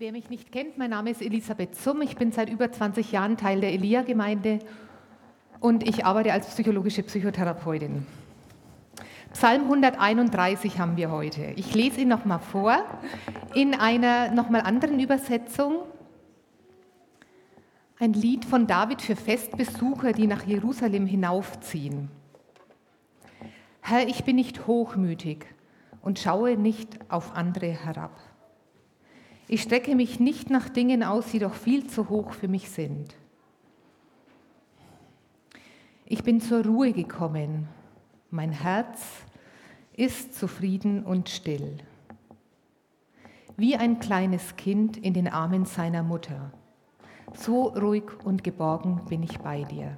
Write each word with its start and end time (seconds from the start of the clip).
Wer 0.00 0.12
mich 0.12 0.30
nicht 0.30 0.50
kennt, 0.50 0.78
mein 0.78 0.88
Name 0.88 1.10
ist 1.10 1.20
Elisabeth 1.20 1.76
Summ. 1.76 2.00
Ich 2.00 2.16
bin 2.16 2.32
seit 2.32 2.48
über 2.48 2.72
20 2.72 3.12
Jahren 3.12 3.36
Teil 3.36 3.60
der 3.60 3.74
Elia-Gemeinde 3.74 4.60
und 5.60 5.86
ich 5.86 6.06
arbeite 6.06 6.32
als 6.32 6.46
psychologische 6.46 7.02
Psychotherapeutin. 7.02 8.06
Psalm 9.34 9.64
131 9.64 10.78
haben 10.78 10.96
wir 10.96 11.10
heute. 11.10 11.52
Ich 11.56 11.74
lese 11.74 12.00
ihn 12.00 12.08
nochmal 12.08 12.38
vor 12.38 12.82
in 13.54 13.74
einer 13.74 14.30
nochmal 14.30 14.62
anderen 14.62 15.00
Übersetzung. 15.00 15.80
Ein 17.98 18.14
Lied 18.14 18.46
von 18.46 18.66
David 18.66 19.02
für 19.02 19.16
Festbesucher, 19.16 20.12
die 20.12 20.28
nach 20.28 20.46
Jerusalem 20.46 21.04
hinaufziehen. 21.04 22.08
Herr, 23.82 24.08
ich 24.08 24.24
bin 24.24 24.36
nicht 24.36 24.66
hochmütig 24.66 25.44
und 26.00 26.18
schaue 26.18 26.56
nicht 26.56 26.98
auf 27.10 27.36
andere 27.36 27.66
herab. 27.66 28.29
Ich 29.52 29.62
strecke 29.62 29.96
mich 29.96 30.20
nicht 30.20 30.48
nach 30.48 30.68
Dingen 30.68 31.02
aus, 31.02 31.32
die 31.32 31.40
doch 31.40 31.54
viel 31.54 31.88
zu 31.88 32.08
hoch 32.08 32.34
für 32.34 32.46
mich 32.46 32.70
sind. 32.70 33.16
Ich 36.06 36.22
bin 36.22 36.40
zur 36.40 36.64
Ruhe 36.64 36.92
gekommen. 36.92 37.66
Mein 38.30 38.52
Herz 38.52 39.02
ist 39.92 40.36
zufrieden 40.36 41.02
und 41.02 41.28
still. 41.28 41.78
Wie 43.56 43.74
ein 43.74 43.98
kleines 43.98 44.54
Kind 44.54 44.96
in 44.96 45.14
den 45.14 45.26
Armen 45.26 45.64
seiner 45.64 46.04
Mutter. 46.04 46.52
So 47.34 47.70
ruhig 47.70 48.04
und 48.22 48.44
geborgen 48.44 49.00
bin 49.08 49.24
ich 49.24 49.40
bei 49.40 49.64
dir. 49.64 49.96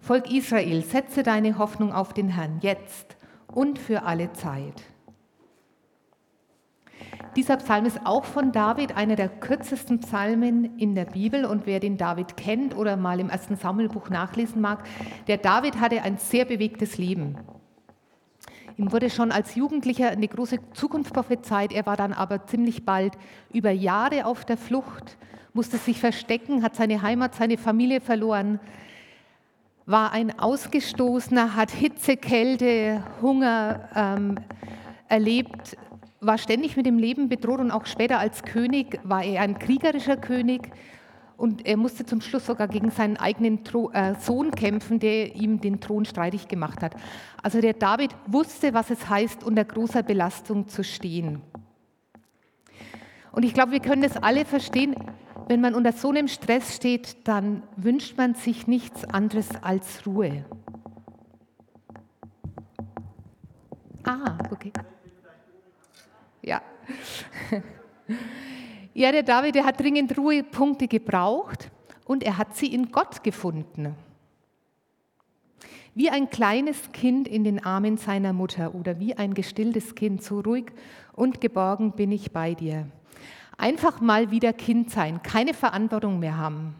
Volk 0.00 0.30
Israel, 0.30 0.84
setze 0.84 1.24
deine 1.24 1.58
Hoffnung 1.58 1.92
auf 1.92 2.14
den 2.14 2.28
Herrn 2.28 2.60
jetzt 2.60 3.16
und 3.48 3.76
für 3.76 4.04
alle 4.04 4.32
Zeit. 4.34 4.84
Dieser 7.36 7.56
Psalm 7.58 7.86
ist 7.86 8.00
auch 8.04 8.24
von 8.24 8.52
David, 8.52 8.96
einer 8.96 9.16
der 9.16 9.28
kürzesten 9.28 10.00
Psalmen 10.00 10.76
in 10.78 10.94
der 10.94 11.04
Bibel. 11.04 11.44
Und 11.44 11.66
wer 11.66 11.80
den 11.80 11.96
David 11.96 12.36
kennt 12.36 12.76
oder 12.76 12.96
mal 12.96 13.20
im 13.20 13.30
ersten 13.30 13.56
Sammelbuch 13.56 14.10
nachlesen 14.10 14.60
mag, 14.60 14.84
der 15.26 15.36
David 15.36 15.80
hatte 15.80 16.02
ein 16.02 16.16
sehr 16.18 16.44
bewegtes 16.44 16.98
Leben. 16.98 17.36
Ihm 18.76 18.92
wurde 18.92 19.10
schon 19.10 19.32
als 19.32 19.56
Jugendlicher 19.56 20.10
eine 20.10 20.28
große 20.28 20.58
Zukunft 20.72 21.12
prophezeit. 21.12 21.72
Er 21.72 21.84
war 21.86 21.96
dann 21.96 22.12
aber 22.12 22.46
ziemlich 22.46 22.84
bald 22.84 23.14
über 23.52 23.72
Jahre 23.72 24.24
auf 24.24 24.44
der 24.44 24.56
Flucht, 24.56 25.18
musste 25.52 25.78
sich 25.78 25.98
verstecken, 25.98 26.62
hat 26.62 26.76
seine 26.76 27.02
Heimat, 27.02 27.34
seine 27.34 27.58
Familie 27.58 28.00
verloren, 28.00 28.60
war 29.84 30.12
ein 30.12 30.38
Ausgestoßener, 30.38 31.56
hat 31.56 31.72
Hitze, 31.72 32.16
Kälte, 32.16 33.02
Hunger 33.20 33.88
ähm, 33.96 34.36
erlebt, 35.08 35.76
war 36.20 36.38
ständig 36.38 36.76
mit 36.76 36.86
dem 36.86 36.98
Leben 36.98 37.28
bedroht 37.28 37.60
und 37.60 37.70
auch 37.70 37.86
später 37.86 38.18
als 38.18 38.42
König 38.42 38.98
war 39.04 39.22
er 39.22 39.42
ein 39.42 39.58
kriegerischer 39.58 40.16
König 40.16 40.70
und 41.36 41.66
er 41.66 41.76
musste 41.76 42.04
zum 42.04 42.20
Schluss 42.20 42.46
sogar 42.46 42.66
gegen 42.66 42.90
seinen 42.90 43.16
eigenen 43.16 43.60
äh, 43.92 44.14
Sohn 44.18 44.50
kämpfen, 44.50 44.98
der 44.98 45.36
ihm 45.36 45.60
den 45.60 45.80
Thron 45.80 46.04
streitig 46.04 46.48
gemacht 46.48 46.82
hat. 46.82 46.96
Also 47.42 47.60
der 47.60 47.74
David 47.74 48.10
wusste, 48.26 48.74
was 48.74 48.90
es 48.90 49.08
heißt, 49.08 49.44
unter 49.44 49.64
großer 49.64 50.02
Belastung 50.02 50.66
zu 50.66 50.82
stehen. 50.82 51.40
Und 53.30 53.44
ich 53.44 53.54
glaube, 53.54 53.70
wir 53.70 53.80
können 53.80 54.02
das 54.02 54.16
alle 54.16 54.44
verstehen. 54.44 54.96
Wenn 55.46 55.60
man 55.60 55.76
unter 55.76 55.92
so 55.92 56.08
einem 56.10 56.26
Stress 56.26 56.74
steht, 56.74 57.28
dann 57.28 57.62
wünscht 57.76 58.18
man 58.18 58.34
sich 58.34 58.66
nichts 58.66 59.04
anderes 59.04 59.48
als 59.62 60.04
Ruhe. 60.06 60.44
Ah, 64.02 64.38
okay. 64.50 64.72
Ja. 66.48 66.62
Ja, 68.94 69.12
der 69.12 69.22
David, 69.22 69.54
der 69.54 69.66
hat 69.66 69.78
dringend 69.78 70.16
Ruhepunkte 70.16 70.88
gebraucht 70.88 71.70
und 72.06 72.24
er 72.24 72.38
hat 72.38 72.56
sie 72.56 72.72
in 72.72 72.90
Gott 72.90 73.22
gefunden. 73.22 73.94
Wie 75.94 76.08
ein 76.08 76.30
kleines 76.30 76.90
Kind 76.92 77.28
in 77.28 77.44
den 77.44 77.62
Armen 77.62 77.98
seiner 77.98 78.32
Mutter 78.32 78.74
oder 78.74 78.98
wie 78.98 79.14
ein 79.14 79.34
gestilltes 79.34 79.94
Kind, 79.94 80.22
so 80.22 80.40
ruhig 80.40 80.72
und 81.12 81.42
geborgen 81.42 81.92
bin 81.92 82.10
ich 82.12 82.32
bei 82.32 82.54
dir. 82.54 82.86
Einfach 83.58 84.00
mal 84.00 84.30
wieder 84.30 84.54
Kind 84.54 84.90
sein, 84.90 85.22
keine 85.22 85.52
Verantwortung 85.52 86.18
mehr 86.18 86.38
haben. 86.38 86.74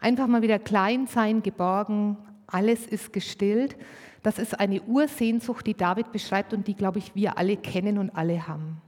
Einfach 0.00 0.26
mal 0.26 0.40
wieder 0.40 0.58
klein 0.58 1.06
sein, 1.06 1.42
geborgen, 1.42 2.16
alles 2.46 2.86
ist 2.86 3.12
gestillt 3.12 3.76
das 4.22 4.38
ist 4.38 4.58
eine 4.58 4.82
Ursehnsucht, 4.82 5.66
die 5.66 5.74
David 5.74 6.12
beschreibt 6.12 6.52
und 6.52 6.66
die, 6.66 6.74
glaube 6.74 6.98
ich, 6.98 7.14
wir 7.14 7.38
alle 7.38 7.56
kennen 7.56 7.98
und 7.98 8.10
alle 8.10 8.46
haben. 8.46 8.80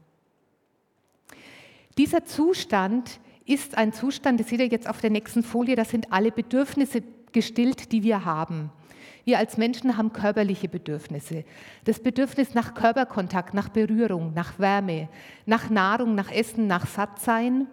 Dieser 1.98 2.24
Zustand 2.24 3.20
ist 3.46 3.76
ein 3.76 3.92
Zustand, 3.92 4.40
das 4.40 4.48
seht 4.48 4.60
ihr 4.60 4.66
jetzt 4.66 4.88
auf 4.88 5.00
der 5.00 5.10
nächsten 5.10 5.42
Folie, 5.42 5.76
das 5.76 5.90
sind 5.90 6.12
alle 6.12 6.30
Bedürfnisse 6.30 7.02
gestillt, 7.32 7.92
die 7.92 8.02
wir 8.02 8.24
haben. 8.24 8.70
Wir 9.24 9.38
als 9.38 9.56
Menschen 9.56 9.96
haben 9.96 10.12
körperliche 10.12 10.68
Bedürfnisse. 10.68 11.44
Das 11.84 12.00
Bedürfnis 12.00 12.54
nach 12.54 12.74
Körperkontakt, 12.74 13.54
nach 13.54 13.68
Berührung, 13.68 14.32
nach 14.34 14.58
Wärme, 14.58 15.08
nach 15.46 15.68
Nahrung, 15.68 16.14
nach 16.14 16.30
Essen, 16.30 16.66
nach 16.66 16.86
Sattsein. 16.86 17.66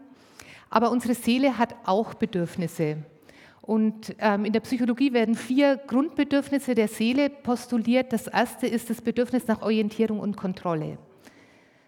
Aber 0.70 0.92
unsere 0.92 1.14
Seele 1.14 1.58
hat 1.58 1.76
auch 1.86 2.14
Bedürfnisse. 2.16 2.98
Und 3.68 4.16
ähm, 4.20 4.46
in 4.46 4.54
der 4.54 4.62
Psychologie 4.62 5.12
werden 5.12 5.36
vier 5.36 5.76
Grundbedürfnisse 5.76 6.74
der 6.74 6.88
Seele 6.88 7.30
postuliert. 7.30 8.14
Das 8.14 8.28
erste 8.28 8.66
ist 8.66 8.90
das 8.90 9.02
Bedürfnis 9.02 9.46
nach 9.48 9.62
Orientierung 9.62 10.22
und 10.22 10.38
Kontrolle. 10.38 10.98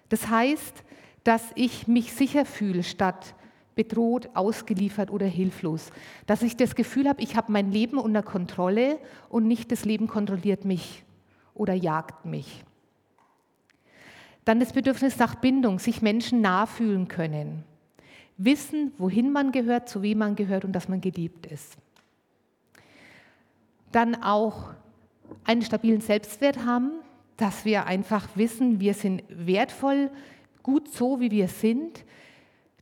Das 0.09 0.29
heißt, 0.29 0.83
dass 1.23 1.41
ich 1.55 1.87
mich 1.87 2.11
sicher 2.11 2.43
fühle 2.43 2.83
statt 2.83 3.33
bedroht, 3.75 4.29
ausgeliefert 4.33 5.09
oder 5.09 5.25
hilflos. 5.25 5.91
Dass 6.25 6.41
ich 6.41 6.57
das 6.57 6.75
Gefühl 6.75 7.07
habe, 7.07 7.21
ich 7.21 7.37
habe 7.37 7.49
mein 7.49 7.71
Leben 7.71 7.97
unter 7.97 8.23
Kontrolle 8.23 8.99
und 9.29 9.47
nicht 9.47 9.71
das 9.71 9.85
Leben 9.85 10.07
kontrolliert 10.07 10.65
mich 10.65 11.05
oder 11.53 11.73
jagt 11.73 12.25
mich. 12.25 12.65
Dann 14.43 14.59
das 14.59 14.73
Bedürfnis 14.73 15.17
nach 15.17 15.35
Bindung, 15.35 15.79
sich 15.79 16.01
Menschen 16.01 16.41
nah 16.41 16.65
fühlen 16.65 17.07
können 17.07 17.63
wissen, 18.39 18.93
wohin 18.97 19.31
man 19.31 19.51
gehört, 19.51 19.87
zu 19.87 20.01
wem 20.01 20.19
man 20.19 20.35
gehört 20.35 20.65
und 20.65 20.71
dass 20.71 20.87
man 20.87 21.01
geliebt 21.01 21.45
ist. 21.45 21.77
Dann 23.91 24.23
auch 24.23 24.71
einen 25.43 25.61
stabilen 25.61 26.01
Selbstwert 26.01 26.65
haben, 26.65 26.91
dass 27.37 27.65
wir 27.65 27.85
einfach 27.85 28.27
wissen, 28.35 28.79
wir 28.79 28.93
sind 28.93 29.23
wertvoll, 29.29 30.09
gut 30.63 30.91
so, 30.91 31.19
wie 31.19 31.31
wir 31.31 31.47
sind. 31.47 32.03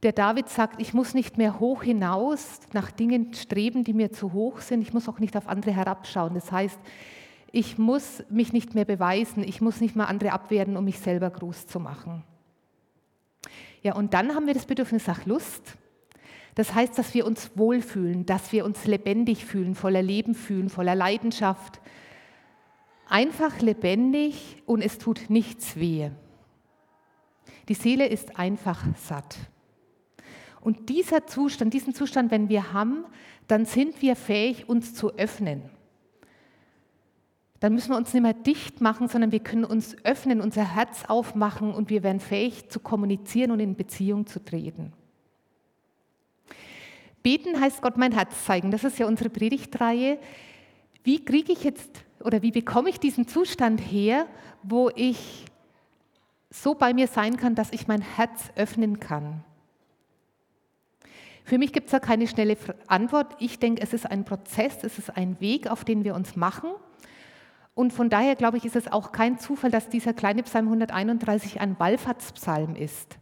Der 0.04 0.12
David 0.12 0.48
sagt, 0.50 0.80
ich 0.80 0.94
muss 0.94 1.14
nicht 1.14 1.38
mehr 1.38 1.60
hoch 1.60 1.84
hinaus 1.84 2.60
nach 2.74 2.92
Dingen 2.92 3.34
streben, 3.34 3.84
die 3.84 3.94
mir 3.94 4.12
zu 4.12 4.34
hoch 4.34 4.60
sind. 4.62 4.82
Ich 4.82 4.94
muss 4.94 5.10
auch 5.10 5.20
nicht 5.20 5.36
auf 5.36 5.48
andere 5.48 5.72
herabschauen. 5.72 6.36
Das 6.36 6.52
heißt, 6.52 6.80
ich 7.52 7.78
muss 7.78 8.24
mich 8.30 8.54
nicht 8.54 8.76
mehr 8.76 8.86
beweisen. 8.86 9.44
Ich 9.44 9.62
muss 9.62 9.82
nicht 9.82 9.96
mehr 9.96 10.08
andere 10.08 10.34
abwerten, 10.34 10.78
um 10.78 10.86
mich 10.86 11.00
selber 11.00 11.30
groß 11.30 11.66
zu 11.66 11.80
machen. 11.80 12.24
Ja, 13.88 13.96
und 13.96 14.14
dann 14.14 14.36
haben 14.36 14.48
wir 14.48 14.54
das 14.54 14.66
Bedürfnis 14.66 15.08
nach 15.08 15.26
Lust. 15.26 15.78
Das 16.56 16.76
heißt, 16.76 16.98
dass 16.98 17.14
wir 17.14 17.26
uns 17.26 17.52
wohlfühlen, 17.56 18.26
dass 18.26 18.52
wir 18.52 18.66
uns 18.66 18.86
lebendig 18.86 19.46
fühlen, 19.46 19.76
voller 19.76 20.02
Leben 20.02 20.36
fühlen, 20.36 20.68
voller 20.68 20.94
Leidenschaft. 20.94 21.80
Einfach 23.08 23.62
lebendig 23.62 24.62
und 24.66 24.82
es 24.82 24.98
tut 24.98 25.30
nichts 25.30 25.78
weh. 25.78 26.10
Die 27.70 27.76
Seele 27.76 28.08
ist 28.08 28.38
einfach 28.38 28.84
satt. 28.98 29.38
Und 30.60 30.90
dieser 30.90 31.26
Zustand, 31.26 31.74
diesen 31.74 31.96
Zustand, 31.96 32.30
wenn 32.30 32.50
wir 32.50 32.74
haben, 32.74 33.06
dann 33.48 33.64
sind 33.64 34.02
wir 34.02 34.18
fähig, 34.18 34.68
uns 34.68 34.94
zu 34.96 35.16
öffnen 35.16 35.62
dann 37.60 37.74
müssen 37.74 37.90
wir 37.90 37.98
uns 37.98 38.14
nicht 38.14 38.24
mehr 38.24 38.34
dicht 38.34 38.82
machen, 38.82 39.08
sondern 39.08 39.32
wir 39.32 39.40
können 39.40 39.66
uns 39.66 39.96
öffnen, 40.04 40.42
unser 40.42 40.76
Herz 40.76 41.06
aufmachen 41.08 41.74
und 41.74 41.90
wir 41.90 42.04
werden 42.04 42.20
fähig 42.20 42.70
zu 42.70 42.80
kommunizieren 42.80 43.52
und 43.52 43.60
in 43.60 43.76
Beziehung 43.76 44.28
zu 44.28 44.44
treten. 44.44 44.94
Beten 47.24 47.60
heißt 47.60 47.82
Gott 47.82 47.98
mein 47.98 48.12
Herz 48.12 48.46
zeigen. 48.46 48.72
Das 48.72 48.84
ist 48.84 49.00
ja 49.00 49.08
unsere 49.08 49.30
Predigtreihe. 49.30 50.20
Wie 51.04 51.24
kriege 51.26 51.52
ich 51.52 51.64
jetzt 51.64 52.04
oder 52.24 52.42
wie 52.42 52.52
bekomme 52.52 52.90
ich 52.90 53.00
diesen 53.00 53.28
Zustand 53.28 53.80
her, 53.80 54.28
wo 54.64 54.90
ich 54.96 55.46
so 56.50 56.76
bei 56.76 56.94
mir 56.94 57.08
sein 57.08 57.38
kann, 57.38 57.56
dass 57.56 57.72
ich 57.72 57.88
mein 57.88 58.02
Herz 58.02 58.52
öffnen 58.56 59.00
kann? 59.00 59.44
Für 61.44 61.58
mich 61.58 61.72
gibt 61.72 61.88
es 61.88 61.92
da 61.92 62.00
keine 62.00 62.28
schnelle 62.28 62.58
Antwort. 62.88 63.36
Ich 63.40 63.58
denke, 63.58 63.82
es 63.82 63.94
ist 63.94 64.06
ein 64.06 64.26
Prozess, 64.26 64.84
es 64.84 65.00
ist 65.00 65.16
ein 65.16 65.40
Weg, 65.40 65.72
auf 65.72 65.86
den 65.86 66.04
wir 66.04 66.14
uns 66.14 66.36
machen. 66.36 66.70
Und 67.78 67.94
von 67.94 68.10
daher 68.10 68.36
glaube 68.36 68.58
ich, 68.58 68.66
ist 68.66 68.76
es 68.76 68.92
auch 68.92 69.12
kein 69.12 69.38
Zufall, 69.38 69.70
dass 69.70 69.88
dieser 69.88 70.12
kleine 70.12 70.42
Psalm 70.42 70.66
131 70.66 71.62
ein 71.62 71.80
Wallfahrtspsalm 71.80 72.76
ist. 72.76 73.20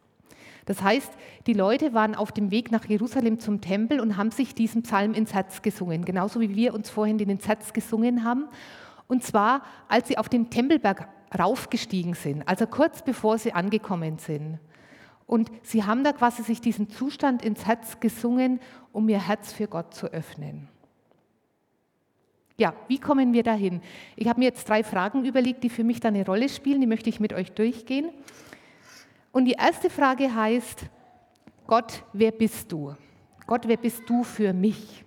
Das 0.66 0.82
heißt, 0.82 1.12
die 1.46 1.52
Leute 1.52 1.94
waren 1.94 2.16
auf 2.16 2.32
dem 2.32 2.52
Weg 2.52 2.72
nach 2.72 2.86
Jerusalem 2.86 3.42
zum 3.42 3.60
Tempel 3.60 4.00
und 4.00 4.16
haben 4.16 4.32
sich 4.32 4.56
diesen 4.56 4.84
Psalm 4.84 5.14
ins 5.14 5.34
Herz 5.34 5.62
gesungen, 5.62 6.06
genauso 6.06 6.40
wie 6.40 6.56
wir 6.56 6.74
uns 6.74 6.90
vorhin 6.90 7.18
den 7.18 7.32
ins 7.32 7.50
Herz 7.50 7.74
gesungen 7.74 8.24
haben. 8.24 8.46
Und 9.08 9.26
zwar, 9.26 9.62
als 9.90 10.08
sie 10.08 10.18
auf 10.18 10.30
den 10.30 10.50
Tempelberg 10.50 11.10
raufgestiegen 11.38 12.14
sind, 12.14 12.48
also 12.48 12.66
kurz 12.66 13.02
bevor 13.02 13.38
sie 13.38 13.52
angekommen 13.52 14.20
sind. 14.20 14.60
Und 15.28 15.52
sie 15.64 15.84
haben 15.84 16.06
da 16.06 16.14
quasi 16.14 16.44
sich 16.44 16.62
diesen 16.62 16.90
Zustand 16.90 17.44
ins 17.44 17.66
Herz 17.66 18.00
gesungen, 18.00 18.62
um 18.94 19.10
ihr 19.10 19.20
Herz 19.20 19.52
für 19.52 19.68
Gott 19.68 19.94
zu 19.94 20.08
öffnen. 20.08 20.70
Ja, 22.58 22.74
wie 22.88 23.00
kommen 23.00 23.34
wir 23.34 23.44
dahin? 23.44 23.82
Ich 24.16 24.28
habe 24.28 24.40
mir 24.40 24.46
jetzt 24.46 24.68
drei 24.68 24.84
Fragen 24.84 25.26
überlegt, 25.26 25.64
die 25.64 25.70
für 25.70 25.84
mich 25.84 26.00
da 26.00 26.08
eine 26.08 26.26
Rolle 26.26 26.48
spielen. 26.48 26.80
Die 26.80 26.88
möchte 26.88 27.10
ich 27.10 27.20
mit 27.20 27.34
euch 27.34 27.52
durchgehen. 27.52 28.10
Und 29.32 29.46
die 29.46 29.54
erste 29.54 29.90
Frage 29.90 30.34
heißt, 30.34 30.86
Gott, 31.68 32.04
wer 32.14 32.32
bist 32.32 32.72
du? 32.72 32.96
Gott, 33.46 33.68
wer 33.68 33.78
bist 33.78 34.04
du 34.08 34.24
für 34.24 34.54
mich? 34.54 35.04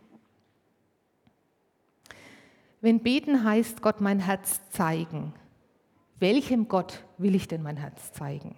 Wenn 2.80 3.00
beten 3.00 3.44
heißt, 3.44 3.80
Gott 3.80 4.00
mein 4.00 4.20
Herz 4.20 4.60
zeigen, 4.70 5.32
welchem 6.20 6.68
Gott 6.68 7.04
will 7.16 7.34
ich 7.34 7.48
denn 7.48 7.62
mein 7.62 7.76
Herz 7.76 8.12
zeigen? 8.12 8.56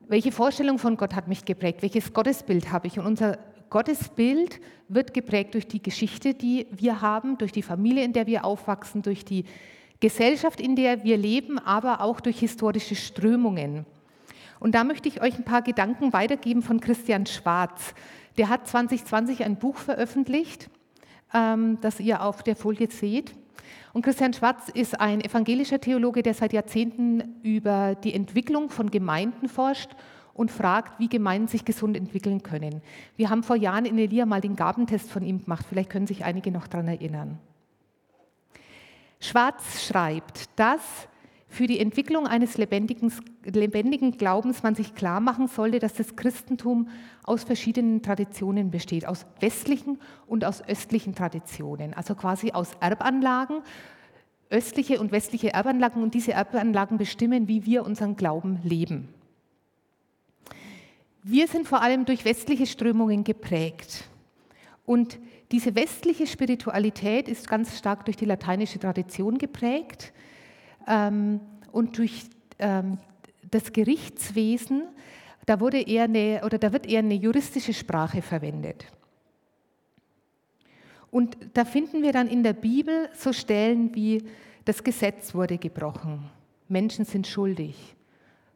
Welche 0.00 0.32
Vorstellung 0.32 0.78
von 0.78 0.96
Gott 0.96 1.14
hat 1.14 1.28
mich 1.28 1.44
geprägt? 1.44 1.82
Welches 1.82 2.12
Gottesbild 2.12 2.72
habe 2.72 2.86
ich? 2.86 2.98
Und 2.98 3.06
unser 3.06 3.38
Gottesbild 3.74 4.60
wird 4.86 5.14
geprägt 5.14 5.54
durch 5.54 5.66
die 5.66 5.82
Geschichte, 5.82 6.32
die 6.32 6.68
wir 6.70 7.00
haben, 7.00 7.38
durch 7.38 7.50
die 7.50 7.60
Familie, 7.60 8.04
in 8.04 8.12
der 8.12 8.28
wir 8.28 8.44
aufwachsen, 8.44 9.02
durch 9.02 9.24
die 9.24 9.46
Gesellschaft, 9.98 10.60
in 10.60 10.76
der 10.76 11.02
wir 11.02 11.16
leben, 11.16 11.58
aber 11.58 12.00
auch 12.00 12.20
durch 12.20 12.38
historische 12.38 12.94
Strömungen. 12.94 13.84
Und 14.60 14.76
da 14.76 14.84
möchte 14.84 15.08
ich 15.08 15.20
euch 15.20 15.36
ein 15.36 15.44
paar 15.44 15.62
Gedanken 15.62 16.12
weitergeben 16.12 16.62
von 16.62 16.78
Christian 16.78 17.26
Schwarz. 17.26 17.94
Der 18.38 18.48
hat 18.48 18.68
2020 18.68 19.42
ein 19.42 19.56
Buch 19.56 19.78
veröffentlicht, 19.78 20.70
ähm, 21.34 21.78
das 21.80 21.98
ihr 21.98 22.22
auf 22.22 22.44
der 22.44 22.54
Folie 22.54 22.88
seht. 22.88 23.34
Und 23.92 24.02
Christian 24.02 24.34
Schwarz 24.34 24.68
ist 24.68 25.00
ein 25.00 25.20
evangelischer 25.20 25.80
Theologe, 25.80 26.22
der 26.22 26.34
seit 26.34 26.52
Jahrzehnten 26.52 27.40
über 27.42 27.96
die 27.96 28.14
Entwicklung 28.14 28.70
von 28.70 28.92
Gemeinden 28.92 29.48
forscht 29.48 29.90
und 30.34 30.50
fragt, 30.50 30.98
wie 30.98 31.08
Gemeinden 31.08 31.48
sich 31.48 31.64
gesund 31.64 31.96
entwickeln 31.96 32.42
können. 32.42 32.82
Wir 33.16 33.30
haben 33.30 33.42
vor 33.42 33.56
Jahren 33.56 33.86
in 33.86 33.98
Elia 33.98 34.26
mal 34.26 34.40
den 34.40 34.56
Gabentest 34.56 35.10
von 35.10 35.22
ihm 35.22 35.42
gemacht. 35.42 35.64
Vielleicht 35.68 35.90
können 35.90 36.06
sich 36.06 36.24
einige 36.24 36.50
noch 36.50 36.66
daran 36.66 36.88
erinnern. 36.88 37.38
Schwarz 39.20 39.86
schreibt, 39.86 40.50
dass 40.58 41.08
für 41.48 41.68
die 41.68 41.78
Entwicklung 41.78 42.26
eines 42.26 42.58
lebendigen, 42.58 43.12
lebendigen 43.44 44.18
Glaubens 44.18 44.64
man 44.64 44.74
sich 44.74 44.94
klar 44.96 45.20
machen 45.20 45.46
sollte, 45.46 45.78
dass 45.78 45.94
das 45.94 46.16
Christentum 46.16 46.88
aus 47.22 47.44
verschiedenen 47.44 48.02
Traditionen 48.02 48.72
besteht, 48.72 49.06
aus 49.06 49.24
westlichen 49.38 50.00
und 50.26 50.44
aus 50.44 50.66
östlichen 50.68 51.14
Traditionen, 51.14 51.94
also 51.94 52.16
quasi 52.16 52.50
aus 52.50 52.72
Erbanlagen, 52.80 53.62
östliche 54.50 55.00
und 55.00 55.12
westliche 55.12 55.52
Erbanlagen 55.52 56.02
und 56.02 56.14
diese 56.14 56.32
Erbanlagen 56.32 56.98
bestimmen, 56.98 57.46
wie 57.46 57.64
wir 57.64 57.84
unseren 57.84 58.16
Glauben 58.16 58.58
leben. 58.64 59.08
Wir 61.26 61.48
sind 61.48 61.66
vor 61.66 61.80
allem 61.80 62.04
durch 62.04 62.26
westliche 62.26 62.66
Strömungen 62.66 63.24
geprägt. 63.24 64.04
Und 64.84 65.18
diese 65.52 65.74
westliche 65.74 66.26
Spiritualität 66.26 67.28
ist 67.28 67.48
ganz 67.48 67.78
stark 67.78 68.04
durch 68.04 68.18
die 68.18 68.26
lateinische 68.26 68.78
Tradition 68.78 69.38
geprägt 69.38 70.12
ähm, 70.86 71.40
und 71.72 71.96
durch 71.96 72.24
ähm, 72.58 72.98
das 73.50 73.72
Gerichtswesen, 73.72 74.82
da, 75.46 75.60
wurde 75.60 75.80
eher 75.80 76.04
eine, 76.04 76.42
oder 76.44 76.58
da 76.58 76.74
wird 76.74 76.86
eher 76.86 76.98
eine 76.98 77.14
juristische 77.14 77.72
Sprache 77.72 78.20
verwendet. 78.20 78.84
Und 81.10 81.38
da 81.54 81.64
finden 81.64 82.02
wir 82.02 82.12
dann 82.12 82.28
in 82.28 82.42
der 82.42 82.52
Bibel 82.52 83.08
so 83.14 83.32
Stellen 83.32 83.94
wie, 83.94 84.24
das 84.66 84.84
Gesetz 84.84 85.34
wurde 85.34 85.56
gebrochen, 85.56 86.30
Menschen 86.68 87.06
sind 87.06 87.26
schuldig, 87.26 87.94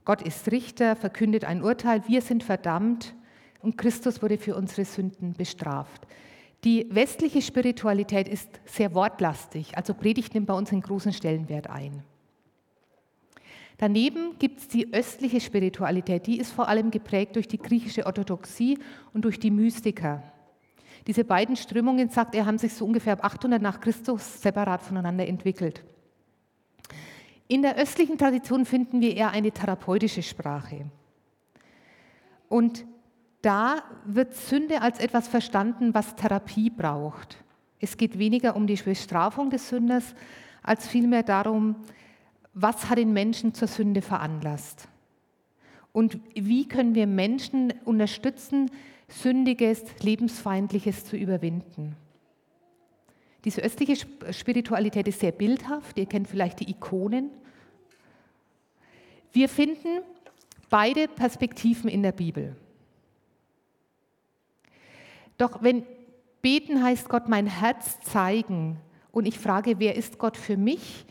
Gott 0.09 0.23
ist 0.23 0.51
Richter, 0.51 0.97
verkündet 0.97 1.45
ein 1.45 1.63
Urteil, 1.63 2.03
wir 2.07 2.23
sind 2.23 2.43
verdammt 2.43 3.15
und 3.61 3.77
Christus 3.77 4.23
wurde 4.23 4.39
für 4.39 4.57
unsere 4.57 4.87
Sünden 4.87 5.35
bestraft. 5.35 6.07
Die 6.65 6.87
westliche 6.89 7.43
Spiritualität 7.43 8.27
ist 8.27 8.49
sehr 8.65 8.95
wortlastig, 8.95 9.77
also 9.77 9.93
Predigt 9.93 10.33
nimmt 10.33 10.47
bei 10.47 10.55
uns 10.55 10.73
einen 10.73 10.81
großen 10.81 11.13
Stellenwert 11.13 11.69
ein. 11.69 12.03
Daneben 13.77 14.39
gibt 14.39 14.61
es 14.61 14.69
die 14.69 14.95
östliche 14.95 15.43
Spiritualität, 15.43 16.27
die 16.27 16.39
ist 16.39 16.53
vor 16.53 16.69
allem 16.69 16.91
geprägt 16.91 17.37
durch 17.37 17.47
die 17.47 17.59
griechische 17.59 18.07
Orthodoxie 18.07 18.79
und 19.13 19.27
durch 19.27 19.39
die 19.39 19.51
Mystiker. 19.51 20.23
Diese 21.07 21.25
beiden 21.25 21.55
Strömungen, 21.55 22.09
sagt 22.09 22.35
er, 22.35 22.47
haben 22.47 22.57
sich 22.57 22.73
so 22.73 22.87
ungefähr 22.87 23.13
ab 23.13 23.25
800 23.25 23.61
nach 23.61 23.79
Christus 23.79 24.41
separat 24.41 24.81
voneinander 24.81 25.27
entwickelt. 25.27 25.85
In 27.49 27.63
der 27.63 27.77
östlichen 27.77 28.19
Tradition 28.19 28.67
finden 28.67 29.01
wir 29.01 29.17
eher 29.17 29.31
eine 29.31 29.51
therapeutische 29.51 30.23
Sprache. 30.23 30.85
Und 32.49 32.85
da 33.41 33.83
wird 34.05 34.35
Sünde 34.35 34.83
als 34.83 34.99
etwas 34.99 35.29
verstanden, 35.29 35.95
was 35.95 36.15
Therapie 36.15 36.71
braucht. 36.71 37.43
Es 37.81 37.97
geht 37.97 38.19
weniger 38.19 38.55
um 38.55 38.67
die 38.67 38.75
Bestrafung 38.75 39.49
des 39.49 39.69
Sünders, 39.69 40.15
als 40.63 40.87
vielmehr 40.87 41.23
darum, 41.23 41.77
was 42.53 42.91
hat 42.91 42.99
den 42.99 43.13
Menschen 43.13 43.55
zur 43.55 43.69
Sünde 43.69 44.03
veranlasst? 44.03 44.89
Und 45.93 46.19
wie 46.35 46.67
können 46.69 46.95
wir 46.95 47.07
Menschen 47.07 47.73
unterstützen, 47.85 48.71
sündiges, 49.09 49.85
lebensfeindliches 50.03 51.05
zu 51.05 51.17
überwinden? 51.17 51.97
Diese 53.45 53.63
östliche 53.63 53.97
Spiritualität 54.33 55.07
ist 55.09 55.21
sehr 55.21 55.33
bildhaft. 55.33 55.99
Ihr 55.99 56.07
kennt 56.07 56.29
vielleicht 56.29 56.61
die 56.61 56.71
Ikonen. 56.71 57.31
Wir 59.33 59.49
finden 59.49 60.01
beide 60.71 61.09
Perspektiven 61.09 61.89
in 61.89 62.03
der 62.03 62.13
Bibel. 62.13 62.57
Doch 65.37 65.63
wenn 65.63 65.85
beten 66.43 66.83
heißt 66.83 67.09
Gott 67.09 67.29
mein 67.29 67.47
Herz 67.47 68.01
zeigen 68.01 68.79
und 69.13 69.27
ich 69.27 69.39
frage, 69.39 69.79
wer 69.79 69.97
ist 69.97 70.19
Gott 70.19 70.37
für 70.37 70.57
mich, 70.57 71.05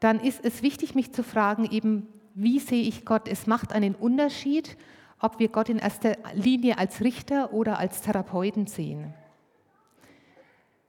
dann 0.00 0.20
ist 0.20 0.44
es 0.44 0.62
wichtig, 0.62 0.94
mich 0.94 1.12
zu 1.12 1.22
fragen, 1.22 1.68
eben, 1.70 2.06
wie 2.34 2.58
sehe 2.58 2.82
ich 2.82 3.04
Gott? 3.04 3.28
Es 3.28 3.46
macht 3.46 3.72
einen 3.72 3.94
Unterschied, 3.94 4.76
ob 5.20 5.38
wir 5.38 5.48
Gott 5.48 5.68
in 5.68 5.78
erster 5.78 6.16
Linie 6.34 6.78
als 6.78 7.00
Richter 7.00 7.52
oder 7.52 7.78
als 7.78 8.02
Therapeuten 8.02 8.66
sehen. 8.66 9.12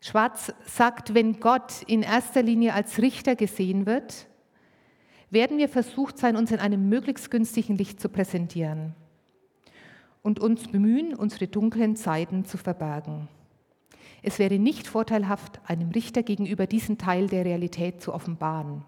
Schwarz 0.02 0.54
sagt, 0.66 1.14
wenn 1.14 1.40
Gott 1.40 1.82
in 1.88 2.02
erster 2.02 2.42
Linie 2.42 2.74
als 2.74 3.00
Richter 3.00 3.36
gesehen 3.36 3.86
wird, 3.86 4.28
werden 5.30 5.58
wir 5.58 5.70
versucht 5.70 6.18
sein, 6.18 6.36
uns 6.36 6.52
in 6.52 6.60
einem 6.60 6.90
möglichst 6.90 7.30
günstigen 7.30 7.78
Licht 7.78 8.00
zu 8.00 8.10
präsentieren 8.10 8.96
und 10.22 10.40
uns 10.40 10.68
bemühen, 10.68 11.14
unsere 11.14 11.48
dunklen 11.48 11.96
Seiten 11.96 12.46
zu 12.46 12.58
verbergen. 12.58 13.28
Es 14.22 14.40
wäre 14.40 14.60
nicht 14.60 14.88
vorteilhaft, 14.88 15.62
einem 15.66 15.90
Richter 15.92 16.24
gegenüber 16.24 16.68
diesen 16.68 16.98
Teil 16.98 17.28
der 17.28 17.46
Realität 17.46 18.02
zu 18.02 18.14
offenbaren. 18.14 18.84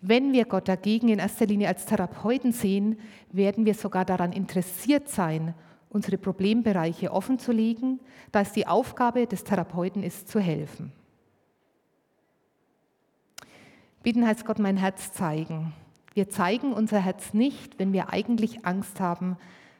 Wenn 0.00 0.32
wir 0.32 0.44
Gott 0.44 0.68
dagegen 0.68 1.08
in 1.08 1.18
erster 1.18 1.46
Linie 1.46 1.68
als 1.68 1.86
Therapeuten 1.86 2.52
sehen, 2.52 2.98
werden 3.32 3.66
wir 3.66 3.74
sogar 3.74 4.04
daran 4.04 4.32
interessiert 4.32 5.08
sein, 5.08 5.54
unsere 5.88 6.18
Problembereiche 6.18 7.12
offenzulegen, 7.12 8.00
da 8.32 8.40
es 8.40 8.52
die 8.52 8.66
Aufgabe 8.66 9.26
des 9.26 9.44
Therapeuten 9.44 10.02
ist, 10.02 10.28
zu 10.28 10.40
helfen. 10.40 10.92
Bitten 14.02 14.26
heißt 14.26 14.44
Gott 14.44 14.58
mein 14.58 14.76
Herz 14.76 15.12
zeigen. 15.12 15.72
Wir 16.14 16.28
zeigen 16.28 16.72
unser 16.72 17.00
Herz 17.00 17.34
nicht, 17.34 17.78
wenn 17.78 17.92
wir 17.92 18.10
eigentlich 18.10 18.64
Angst 18.64 19.00
haben, 19.00 19.36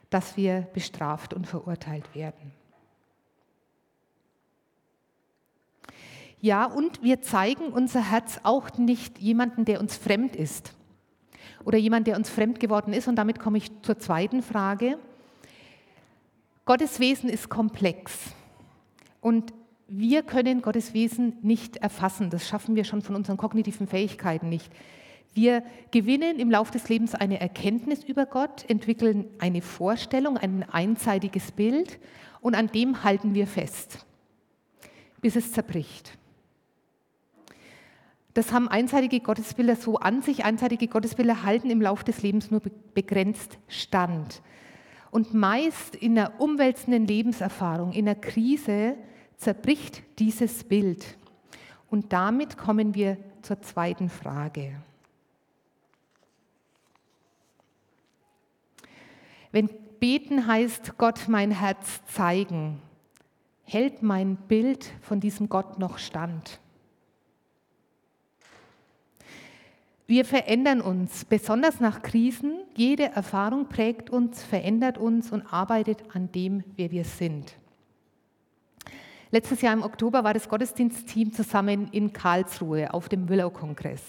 dass 0.09 0.37
wir 0.37 0.67
bestraft 0.73 1.33
und 1.33 1.47
verurteilt 1.47 2.13
werden. 2.13 2.51
Ja, 6.39 6.65
und 6.65 7.01
wir 7.01 7.21
zeigen 7.21 7.69
unser 7.69 8.11
Herz 8.11 8.39
auch 8.43 8.77
nicht 8.77 9.19
jemanden, 9.19 9.65
der 9.65 9.79
uns 9.79 9.97
fremd 9.97 10.35
ist 10.35 10.73
oder 11.65 11.77
jemand, 11.77 12.07
der 12.07 12.15
uns 12.15 12.29
fremd 12.29 12.59
geworden 12.59 12.93
ist. 12.93 13.07
Und 13.07 13.15
damit 13.15 13.39
komme 13.39 13.57
ich 13.57 13.71
zur 13.81 13.97
zweiten 13.97 14.43
Frage. 14.43 14.99
Gottes 16.67 16.99
Wesen 16.99 17.29
ist 17.29 17.47
komplex 17.47 18.35
und 19.21 19.53
wir 19.87 20.21
können 20.21 20.61
Gottes 20.61 20.93
Wesen 20.93 21.37
nicht 21.41 21.77
erfassen. 21.77 22.29
Das 22.29 22.45
schaffen 22.45 22.75
wir 22.75 22.83
schon 22.83 23.01
von 23.01 23.15
unseren 23.15 23.37
kognitiven 23.37 23.87
Fähigkeiten 23.87 24.49
nicht. 24.49 24.69
Wir 25.33 25.63
gewinnen 25.91 26.39
im 26.39 26.51
Laufe 26.51 26.73
des 26.73 26.89
Lebens 26.89 27.15
eine 27.15 27.39
Erkenntnis 27.39 28.03
über 28.03 28.25
Gott, 28.25 28.69
entwickeln 28.69 29.27
eine 29.39 29.61
Vorstellung, 29.61 30.37
ein 30.37 30.65
einseitiges 30.69 31.53
Bild 31.53 31.99
und 32.41 32.53
an 32.53 32.67
dem 32.67 33.01
halten 33.01 33.33
wir 33.33 33.47
fest, 33.47 34.05
bis 35.21 35.37
es 35.37 35.53
zerbricht. 35.53 36.17
Das 38.33 38.51
haben 38.51 38.67
einseitige 38.67 39.21
Gottesbilder 39.21 39.77
so 39.77 39.99
an 39.99 40.21
sich. 40.21 40.43
Einseitige 40.43 40.89
Gottesbilder 40.89 41.43
halten 41.43 41.69
im 41.69 41.81
Laufe 41.81 42.03
des 42.03 42.21
Lebens 42.23 42.51
nur 42.51 42.61
begrenzt 42.93 43.57
stand. 43.69 44.41
Und 45.17 45.33
meist 45.33 45.95
in 45.95 46.13
der 46.13 46.39
umwälzenden 46.39 47.07
Lebenserfahrung, 47.07 47.91
in 47.91 48.05
der 48.05 48.13
Krise, 48.13 48.95
zerbricht 49.37 50.03
dieses 50.19 50.63
Bild. 50.63 51.17
Und 51.89 52.13
damit 52.13 52.55
kommen 52.55 52.93
wir 52.93 53.17
zur 53.41 53.59
zweiten 53.63 54.09
Frage. 54.09 54.79
Wenn 59.51 59.71
beten 59.99 60.45
heißt, 60.45 60.99
Gott 60.99 61.27
mein 61.27 61.49
Herz 61.49 62.05
zeigen, 62.05 62.79
hält 63.63 64.03
mein 64.03 64.35
Bild 64.35 64.93
von 65.01 65.19
diesem 65.19 65.49
Gott 65.49 65.79
noch 65.79 65.97
stand? 65.97 66.59
Wir 70.09 70.23
verändern 70.23 70.79
uns, 70.79 71.25
besonders 71.25 71.81
nach 71.81 72.01
Krisen. 72.01 72.61
Jede 72.75 73.11
Erfahrung 73.11 73.67
prägt 73.67 74.09
uns, 74.09 74.41
verändert 74.41 74.97
uns 74.97 75.33
und 75.33 75.51
arbeitet 75.51 76.01
an 76.13 76.31
dem, 76.31 76.63
wer 76.77 76.91
wir 76.91 77.03
sind. 77.03 77.53
Letztes 79.31 79.61
Jahr 79.61 79.73
im 79.73 79.83
Oktober 79.83 80.23
war 80.23 80.33
das 80.33 80.47
Gottesdienstteam 80.47 81.33
zusammen 81.33 81.89
in 81.91 82.13
Karlsruhe 82.13 82.93
auf 82.93 83.09
dem 83.09 83.27
Willow-Kongress. 83.27 84.01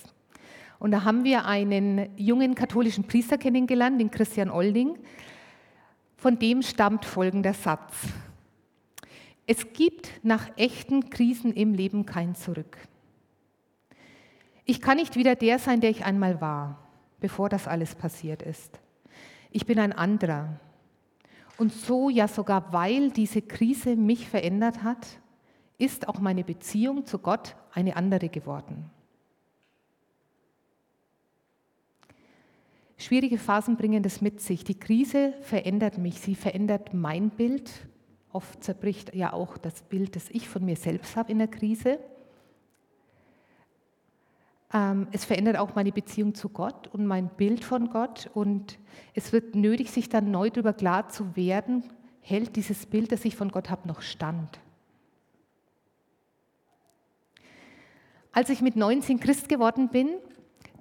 Und 0.79 0.93
da 0.93 1.03
haben 1.03 1.25
wir 1.25 1.47
einen 1.47 2.09
jungen 2.17 2.55
katholischen 2.55 3.03
Priester 3.03 3.37
kennengelernt, 3.37 4.01
den 4.01 4.13
Christian 4.13 4.51
Olding. 4.51 4.97
Von 6.17 6.39
dem 6.39 6.63
stammt 6.63 7.05
folgender 7.05 7.55
Satz. 7.55 7.95
Es 9.49 9.73
gibt 9.73 10.13
nach 10.23 10.57
echten 10.57 11.11
Krisen 11.11 11.53
im 11.53 11.75
Leben 11.75 12.07
kein 12.07 12.37
Zurück. 12.37 12.79
Ich 14.71 14.83
kann 14.83 14.99
nicht 14.99 15.17
wieder 15.17 15.35
der 15.35 15.59
sein, 15.59 15.81
der 15.81 15.89
ich 15.89 16.05
einmal 16.05 16.43
war, 16.43 16.87
bevor 17.21 17.49
das 17.49 17.67
alles 17.67 17.95
passiert 17.95 18.43
ist. 18.43 18.79
Ich 19.51 19.65
bin 19.65 19.79
ein 19.79 19.95
anderer. 19.95 20.61
Und 21.57 21.73
so, 21.73 22.11
ja 22.11 22.29
sogar 22.29 22.71
weil 22.71 23.11
diese 23.11 23.41
Krise 23.41 23.97
mich 23.97 24.29
verändert 24.29 24.83
hat, 24.83 25.07
ist 25.79 26.07
auch 26.07 26.19
meine 26.19 26.45
Beziehung 26.45 27.07
zu 27.07 27.19
Gott 27.19 27.57
eine 27.73 27.97
andere 27.97 28.29
geworden. 28.29 28.91
Schwierige 32.99 33.39
Phasen 33.39 33.79
bringen 33.79 34.03
das 34.03 34.21
mit 34.21 34.43
sich. 34.43 34.65
Die 34.65 34.79
Krise 34.79 35.33
verändert 35.41 35.97
mich, 35.97 36.21
sie 36.21 36.35
verändert 36.35 36.93
mein 36.93 37.31
Bild. 37.31 37.71
Oft 38.33 38.63
zerbricht 38.63 39.15
ja 39.15 39.33
auch 39.33 39.57
das 39.57 39.81
Bild, 39.81 40.15
das 40.15 40.29
ich 40.29 40.47
von 40.47 40.63
mir 40.63 40.77
selbst 40.77 41.17
habe 41.17 41.33
in 41.33 41.39
der 41.39 41.49
Krise. 41.49 41.99
Ähm, 44.73 45.09
es 45.13 45.25
verändert 45.25 45.57
auch 45.57 45.75
meine 45.75 45.93
Beziehung 45.93 46.35
zu 46.35 46.49
Gott 46.49 46.89
und 46.89 47.07
mein 47.07 47.29
Bild 47.29 47.65
von 47.65 47.91
Gott. 47.91 48.31
Und 48.35 48.79
es 49.15 49.33
wird 49.33 49.55
nötig, 49.55 49.91
sich 49.91 50.09
dann 50.09 50.31
neu 50.31 50.51
darüber 50.51 50.73
klar 50.73 51.09
zu 51.09 51.37
werden, 51.37 51.85
hält 52.21 52.57
dieses 52.57 52.87
Bild, 52.87 53.13
das 53.13 53.25
ich 53.25 53.37
von 53.37 53.51
Gott 53.51 53.71
habe, 53.71 53.89
noch 53.89 54.03
stand. 54.03 54.61
Als 58.33 58.51
ich 58.51 58.61
mit 58.61 58.77
19 58.77 59.21
Christ 59.21 59.49
geworden 59.49 59.89
bin, 59.89 60.11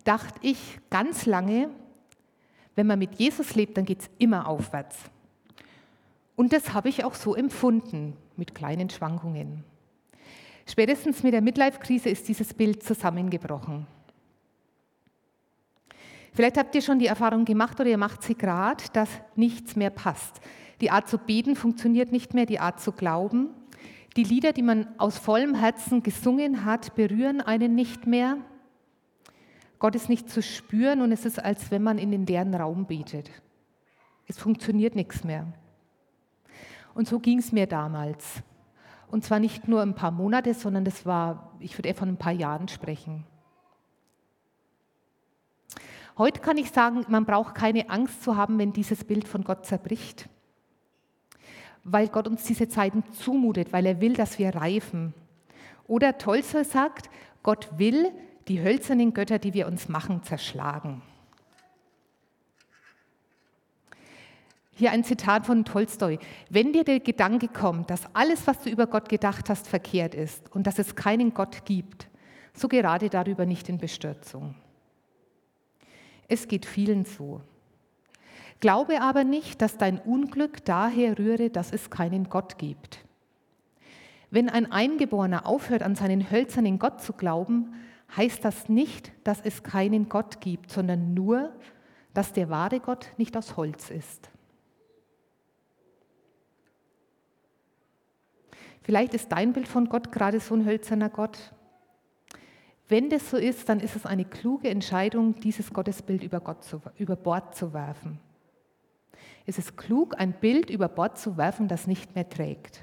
dachte 0.03 0.39
ich 0.41 0.79
ganz 0.89 1.25
lange, 1.25 1.69
wenn 2.75 2.87
man 2.87 2.99
mit 2.99 3.15
Jesus 3.15 3.55
lebt, 3.55 3.77
dann 3.77 3.85
geht 3.85 4.01
es 4.01 4.09
immer 4.19 4.47
aufwärts. 4.47 4.97
Und 6.35 6.53
das 6.53 6.73
habe 6.73 6.89
ich 6.89 7.03
auch 7.03 7.15
so 7.15 7.33
empfunden, 7.33 8.15
mit 8.35 8.53
kleinen 8.53 8.91
Schwankungen. 8.91 9.63
Spätestens 10.69 11.23
mit 11.23 11.33
der 11.33 11.41
Midlife-Krise 11.41 12.09
ist 12.09 12.27
dieses 12.27 12.53
Bild 12.53 12.83
zusammengebrochen. 12.83 13.87
Vielleicht 16.33 16.57
habt 16.57 16.75
ihr 16.75 16.81
schon 16.81 16.99
die 16.99 17.07
Erfahrung 17.07 17.45
gemacht 17.45 17.79
oder 17.79 17.89
ihr 17.89 17.97
macht 17.97 18.21
sie 18.21 18.35
gerade, 18.35 18.83
dass 18.93 19.09
nichts 19.35 19.75
mehr 19.75 19.89
passt. 19.89 20.41
Die 20.81 20.91
Art 20.91 21.07
zu 21.07 21.17
beten 21.17 21.55
funktioniert 21.55 22.11
nicht 22.11 22.33
mehr, 22.33 22.45
die 22.45 22.59
Art 22.59 22.79
zu 22.79 22.91
glauben. 22.91 23.49
Die 24.17 24.23
Lieder, 24.23 24.51
die 24.51 24.61
man 24.61 24.87
aus 24.99 25.17
vollem 25.17 25.55
Herzen 25.55 26.03
gesungen 26.03 26.65
hat, 26.65 26.95
berühren 26.95 27.41
einen 27.41 27.73
nicht 27.73 28.05
mehr. 28.05 28.37
Gott 29.79 29.95
ist 29.95 30.09
nicht 30.09 30.29
zu 30.29 30.43
spüren 30.43 31.01
und 31.01 31.11
es 31.11 31.25
ist, 31.25 31.43
als 31.43 31.71
wenn 31.71 31.81
man 31.81 31.97
in 31.97 32.11
den 32.11 32.25
leeren 32.25 32.53
Raum 32.53 32.85
betet. 32.85 33.31
Es 34.27 34.37
funktioniert 34.37 34.95
nichts 34.95 35.23
mehr. 35.23 35.47
Und 36.93 37.07
so 37.07 37.19
ging 37.19 37.39
es 37.39 37.51
mir 37.51 37.67
damals. 37.67 38.43
Und 39.07 39.23
zwar 39.23 39.39
nicht 39.39 39.67
nur 39.67 39.81
ein 39.81 39.95
paar 39.95 40.11
Monate, 40.11 40.53
sondern 40.53 40.85
das 40.85 41.05
war, 41.05 41.53
ich 41.59 41.77
würde 41.77 41.89
eher 41.89 41.95
von 41.95 42.09
ein 42.09 42.17
paar 42.17 42.33
Jahren 42.33 42.67
sprechen. 42.67 43.25
Heute 46.17 46.41
kann 46.41 46.57
ich 46.57 46.71
sagen, 46.71 47.05
man 47.09 47.25
braucht 47.25 47.55
keine 47.55 47.89
Angst 47.89 48.23
zu 48.23 48.35
haben, 48.35 48.57
wenn 48.57 48.73
dieses 48.73 49.03
Bild 49.03 49.27
von 49.27 49.43
Gott 49.43 49.65
zerbricht, 49.65 50.27
weil 51.83 52.07
Gott 52.07 52.27
uns 52.27 52.43
diese 52.43 52.67
Zeiten 52.67 53.03
zumutet, 53.13 53.71
weil 53.71 53.85
er 53.85 54.01
will, 54.01 54.13
dass 54.13 54.39
wir 54.39 54.55
reifen. 54.55 55.13
Oder 55.85 56.17
Tolstoy 56.17 56.65
sagt, 56.65 57.09
Gott 57.43 57.69
will 57.77 58.11
die 58.47 58.61
hölzernen 58.61 59.13
Götter, 59.13 59.39
die 59.39 59.53
wir 59.53 59.67
uns 59.67 59.89
machen, 59.89 60.23
zerschlagen. 60.23 61.01
Hier 64.77 64.91
ein 64.91 65.03
Zitat 65.03 65.47
von 65.47 65.65
Tolstoi. 65.65 66.19
Wenn 66.51 66.71
dir 66.71 66.83
der 66.83 66.99
Gedanke 66.99 67.47
kommt, 67.47 67.89
dass 67.89 68.13
alles, 68.13 68.45
was 68.45 68.59
du 68.59 68.69
über 68.69 68.85
Gott 68.85 69.09
gedacht 69.09 69.49
hast, 69.49 69.67
verkehrt 69.67 70.13
ist 70.13 70.53
und 70.53 70.67
dass 70.67 70.77
es 70.77 70.95
keinen 70.95 71.33
Gott 71.33 71.65
gibt, 71.65 72.07
so 72.53 72.67
gerate 72.67 73.09
darüber 73.09 73.47
nicht 73.47 73.69
in 73.69 73.79
Bestürzung. 73.79 74.53
Es 76.27 76.47
geht 76.47 76.67
vielen 76.67 77.05
so. 77.05 77.41
Glaube 78.59 79.01
aber 79.01 79.23
nicht, 79.23 79.63
dass 79.63 79.79
dein 79.79 79.97
Unglück 79.97 80.63
daher 80.63 81.17
rühre, 81.17 81.49
dass 81.49 81.73
es 81.73 81.89
keinen 81.89 82.29
Gott 82.29 82.59
gibt. 82.59 83.03
Wenn 84.29 84.47
ein 84.47 84.71
Eingeborener 84.71 85.47
aufhört, 85.47 85.81
an 85.81 85.95
seinen 85.95 86.29
hölzernen 86.29 86.77
Gott 86.77 87.01
zu 87.01 87.13
glauben, 87.13 87.73
heißt 88.15 88.45
das 88.45 88.69
nicht, 88.69 89.11
dass 89.23 89.41
es 89.41 89.63
keinen 89.63 90.07
Gott 90.07 90.39
gibt, 90.39 90.69
sondern 90.69 91.15
nur, 91.15 91.51
dass 92.13 92.31
der 92.31 92.51
wahre 92.51 92.79
Gott 92.79 93.07
nicht 93.17 93.35
aus 93.35 93.57
Holz 93.57 93.89
ist. 93.89 94.29
Vielleicht 98.87 99.13
ist 99.13 99.33
dein 99.33 99.51
Bild 99.51 99.67
von 99.67 99.89
Gott 99.89 100.13
gerade 100.13 100.39
so 100.39 100.55
ein 100.55 100.63
hölzerner 100.63 101.09
Gott. 101.09 101.53
Wenn 102.87 103.09
das 103.09 103.29
so 103.29 103.35
ist, 103.35 103.67
dann 103.67 103.81
ist 103.81 103.97
es 103.97 104.05
eine 104.05 104.23
kluge 104.23 104.69
Entscheidung, 104.69 105.37
dieses 105.41 105.73
Gottesbild 105.73 106.23
über, 106.23 106.39
Gott 106.39 106.63
zu, 106.63 106.81
über 106.97 107.17
Bord 107.17 107.53
zu 107.53 107.73
werfen. 107.73 108.21
Es 109.45 109.57
ist 109.57 109.75
klug, 109.75 110.17
ein 110.17 110.31
Bild 110.31 110.69
über 110.69 110.87
Bord 110.87 111.17
zu 111.17 111.35
werfen, 111.35 111.67
das 111.67 111.85
nicht 111.85 112.15
mehr 112.15 112.29
trägt. 112.29 112.79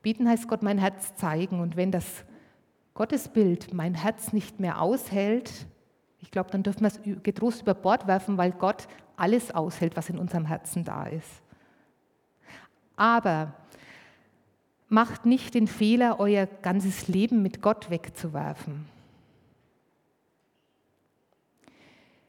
Beten 0.00 0.26
heißt 0.26 0.48
Gott 0.48 0.62
mein 0.62 0.78
Herz 0.78 1.14
zeigen. 1.16 1.60
Und 1.60 1.76
wenn 1.76 1.92
das 1.92 2.24
Gottesbild 2.94 3.74
mein 3.74 3.92
Herz 3.96 4.32
nicht 4.32 4.60
mehr 4.60 4.80
aushält, 4.80 5.66
ich 6.20 6.30
glaube, 6.30 6.50
dann 6.50 6.62
dürfen 6.62 6.80
wir 6.80 6.86
es 6.86 7.22
getrost 7.22 7.60
über 7.60 7.74
Bord 7.74 8.06
werfen, 8.06 8.38
weil 8.38 8.52
Gott 8.52 8.88
alles 9.18 9.54
aushält, 9.54 9.94
was 9.94 10.08
in 10.08 10.18
unserem 10.18 10.46
Herzen 10.46 10.84
da 10.84 11.04
ist. 11.04 11.42
Aber 13.00 13.54
macht 14.90 15.24
nicht 15.24 15.54
den 15.54 15.66
Fehler, 15.66 16.20
euer 16.20 16.44
ganzes 16.44 17.08
Leben 17.08 17.40
mit 17.40 17.62
Gott 17.62 17.88
wegzuwerfen. 17.88 18.84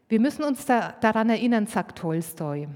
Wir 0.07 0.21
müssen 0.21 0.45
uns 0.45 0.65
da, 0.65 0.93
daran 1.01 1.29
erinnern, 1.29 1.67
sagt 1.67 1.97
Tolstoi. 1.97 2.69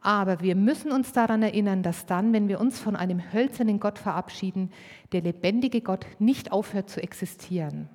Aber 0.00 0.40
wir 0.40 0.56
müssen 0.56 0.90
uns 0.90 1.12
daran 1.12 1.44
erinnern, 1.44 1.84
dass 1.84 2.06
dann, 2.06 2.32
wenn 2.32 2.48
wir 2.48 2.60
uns 2.60 2.80
von 2.80 2.96
einem 2.96 3.32
hölzernen 3.32 3.78
Gott 3.78 4.00
verabschieden, 4.00 4.72
der 5.12 5.20
lebendige 5.20 5.80
Gott 5.80 6.04
nicht 6.18 6.50
aufhört 6.50 6.90
zu 6.90 7.00
existieren. 7.00 7.88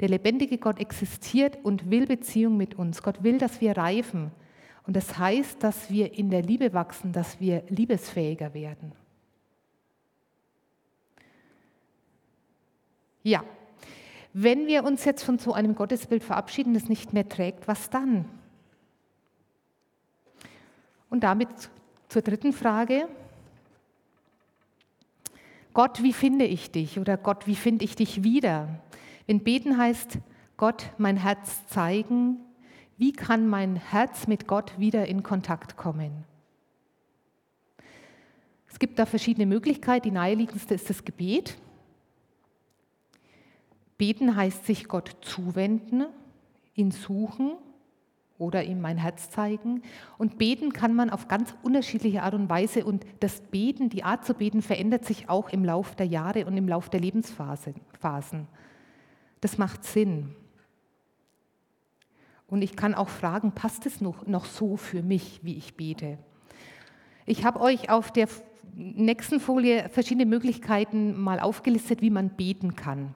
Der 0.00 0.08
lebendige 0.08 0.56
Gott 0.56 0.80
existiert 0.80 1.58
und 1.64 1.90
will 1.90 2.06
Beziehung 2.06 2.56
mit 2.56 2.76
uns. 2.76 3.02
Gott 3.02 3.22
will, 3.22 3.36
dass 3.36 3.60
wir 3.60 3.76
reifen, 3.76 4.30
und 4.88 4.94
das 4.94 5.18
heißt, 5.18 5.62
dass 5.62 5.90
wir 5.90 6.14
in 6.14 6.30
der 6.30 6.40
Liebe 6.40 6.72
wachsen, 6.72 7.12
dass 7.12 7.38
wir 7.40 7.62
liebesfähiger 7.68 8.54
werden. 8.54 8.92
Ja, 13.22 13.44
wenn 14.32 14.66
wir 14.66 14.84
uns 14.84 15.04
jetzt 15.04 15.24
von 15.24 15.38
so 15.38 15.52
einem 15.52 15.74
Gottesbild 15.74 16.24
verabschieden, 16.24 16.72
das 16.72 16.88
nicht 16.88 17.12
mehr 17.12 17.28
trägt, 17.28 17.68
was 17.68 17.90
dann? 17.90 18.24
Und 21.10 21.22
damit 21.22 21.50
zur 22.08 22.22
dritten 22.22 22.54
Frage. 22.54 23.08
Gott, 25.74 26.02
wie 26.02 26.14
finde 26.14 26.46
ich 26.46 26.70
dich? 26.70 26.98
Oder 26.98 27.18
Gott, 27.18 27.46
wie 27.46 27.56
finde 27.56 27.84
ich 27.84 27.94
dich 27.94 28.22
wieder? 28.22 28.80
Wenn 29.26 29.44
beten 29.44 29.76
heißt, 29.76 30.16
Gott 30.56 30.86
mein 30.96 31.18
Herz 31.18 31.66
zeigen, 31.66 32.38
wie 32.98 33.12
kann 33.12 33.48
mein 33.48 33.76
Herz 33.76 34.26
mit 34.26 34.48
Gott 34.48 34.78
wieder 34.78 35.06
in 35.06 35.22
Kontakt 35.22 35.76
kommen? 35.76 36.24
Es 38.68 38.78
gibt 38.80 38.98
da 38.98 39.06
verschiedene 39.06 39.46
Möglichkeiten. 39.46 40.08
Die 40.08 40.10
naheliegendste 40.10 40.74
ist 40.74 40.90
das 40.90 41.04
Gebet. 41.04 41.56
Beten 43.96 44.36
heißt 44.36 44.66
sich 44.66 44.88
Gott 44.88 45.16
zuwenden, 45.20 46.06
ihn 46.74 46.90
suchen 46.90 47.52
oder 48.36 48.64
ihm 48.64 48.80
mein 48.80 48.98
Herz 48.98 49.30
zeigen. 49.30 49.82
Und 50.18 50.38
beten 50.38 50.72
kann 50.72 50.94
man 50.94 51.10
auf 51.10 51.28
ganz 51.28 51.54
unterschiedliche 51.62 52.22
Art 52.24 52.34
und 52.34 52.48
Weise. 52.48 52.84
Und 52.84 53.06
das 53.20 53.40
Beten, 53.40 53.90
die 53.90 54.04
Art 54.04 54.24
zu 54.24 54.34
beten, 54.34 54.60
verändert 54.60 55.04
sich 55.04 55.28
auch 55.28 55.50
im 55.50 55.64
Laufe 55.64 55.96
der 55.96 56.06
Jahre 56.06 56.46
und 56.46 56.56
im 56.56 56.68
Laufe 56.68 56.90
der 56.90 57.00
Lebensphasen. 57.00 58.46
Das 59.40 59.56
macht 59.56 59.84
Sinn. 59.84 60.34
Und 62.48 62.62
ich 62.62 62.76
kann 62.76 62.94
auch 62.94 63.08
fragen, 63.08 63.52
passt 63.52 63.86
es 63.86 64.00
noch, 64.00 64.26
noch 64.26 64.46
so 64.46 64.76
für 64.76 65.02
mich, 65.02 65.40
wie 65.42 65.56
ich 65.56 65.76
bete? 65.76 66.18
Ich 67.26 67.44
habe 67.44 67.60
euch 67.60 67.90
auf 67.90 68.10
der 68.10 68.26
nächsten 68.74 69.38
Folie 69.38 69.88
verschiedene 69.90 70.26
Möglichkeiten 70.26 71.20
mal 71.20 71.40
aufgelistet, 71.40 72.00
wie 72.00 72.10
man 72.10 72.30
beten 72.30 72.74
kann. 72.74 73.14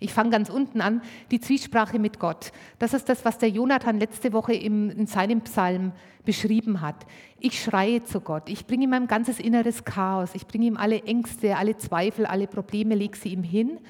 Ich 0.00 0.12
fange 0.12 0.30
ganz 0.30 0.48
unten 0.48 0.80
an, 0.80 1.02
die 1.32 1.40
Zwiesprache 1.40 1.98
mit 1.98 2.20
Gott. 2.20 2.52
Das 2.78 2.94
ist 2.94 3.08
das, 3.08 3.24
was 3.24 3.38
der 3.38 3.48
Jonathan 3.48 3.98
letzte 3.98 4.32
Woche 4.32 4.54
im, 4.54 4.90
in 4.90 5.08
seinem 5.08 5.40
Psalm 5.40 5.90
beschrieben 6.24 6.80
hat. 6.80 7.04
Ich 7.40 7.60
schreie 7.60 8.04
zu 8.04 8.20
Gott, 8.20 8.48
ich 8.48 8.66
bringe 8.66 8.84
ihm 8.84 8.90
mein 8.90 9.08
ganzes 9.08 9.40
inneres 9.40 9.84
Chaos, 9.84 10.34
ich 10.34 10.46
bringe 10.46 10.66
ihm 10.66 10.76
alle 10.76 11.02
Ängste, 11.02 11.56
alle 11.56 11.76
Zweifel, 11.78 12.26
alle 12.26 12.46
Probleme, 12.46 12.94
lege 12.94 13.16
sie 13.16 13.30
ihm 13.30 13.42
hin 13.42 13.80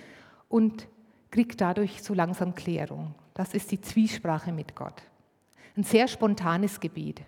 und 0.49 0.89
kriege 1.31 1.57
dadurch 1.57 2.03
so 2.03 2.15
langsam 2.15 2.55
Klärung. 2.55 3.15
Das 3.39 3.55
ist 3.55 3.71
die 3.71 3.81
Zwiesprache 3.81 4.51
mit 4.51 4.75
Gott. 4.75 5.01
Ein 5.77 5.85
sehr 5.85 6.09
spontanes 6.09 6.81
Gebet. 6.81 7.23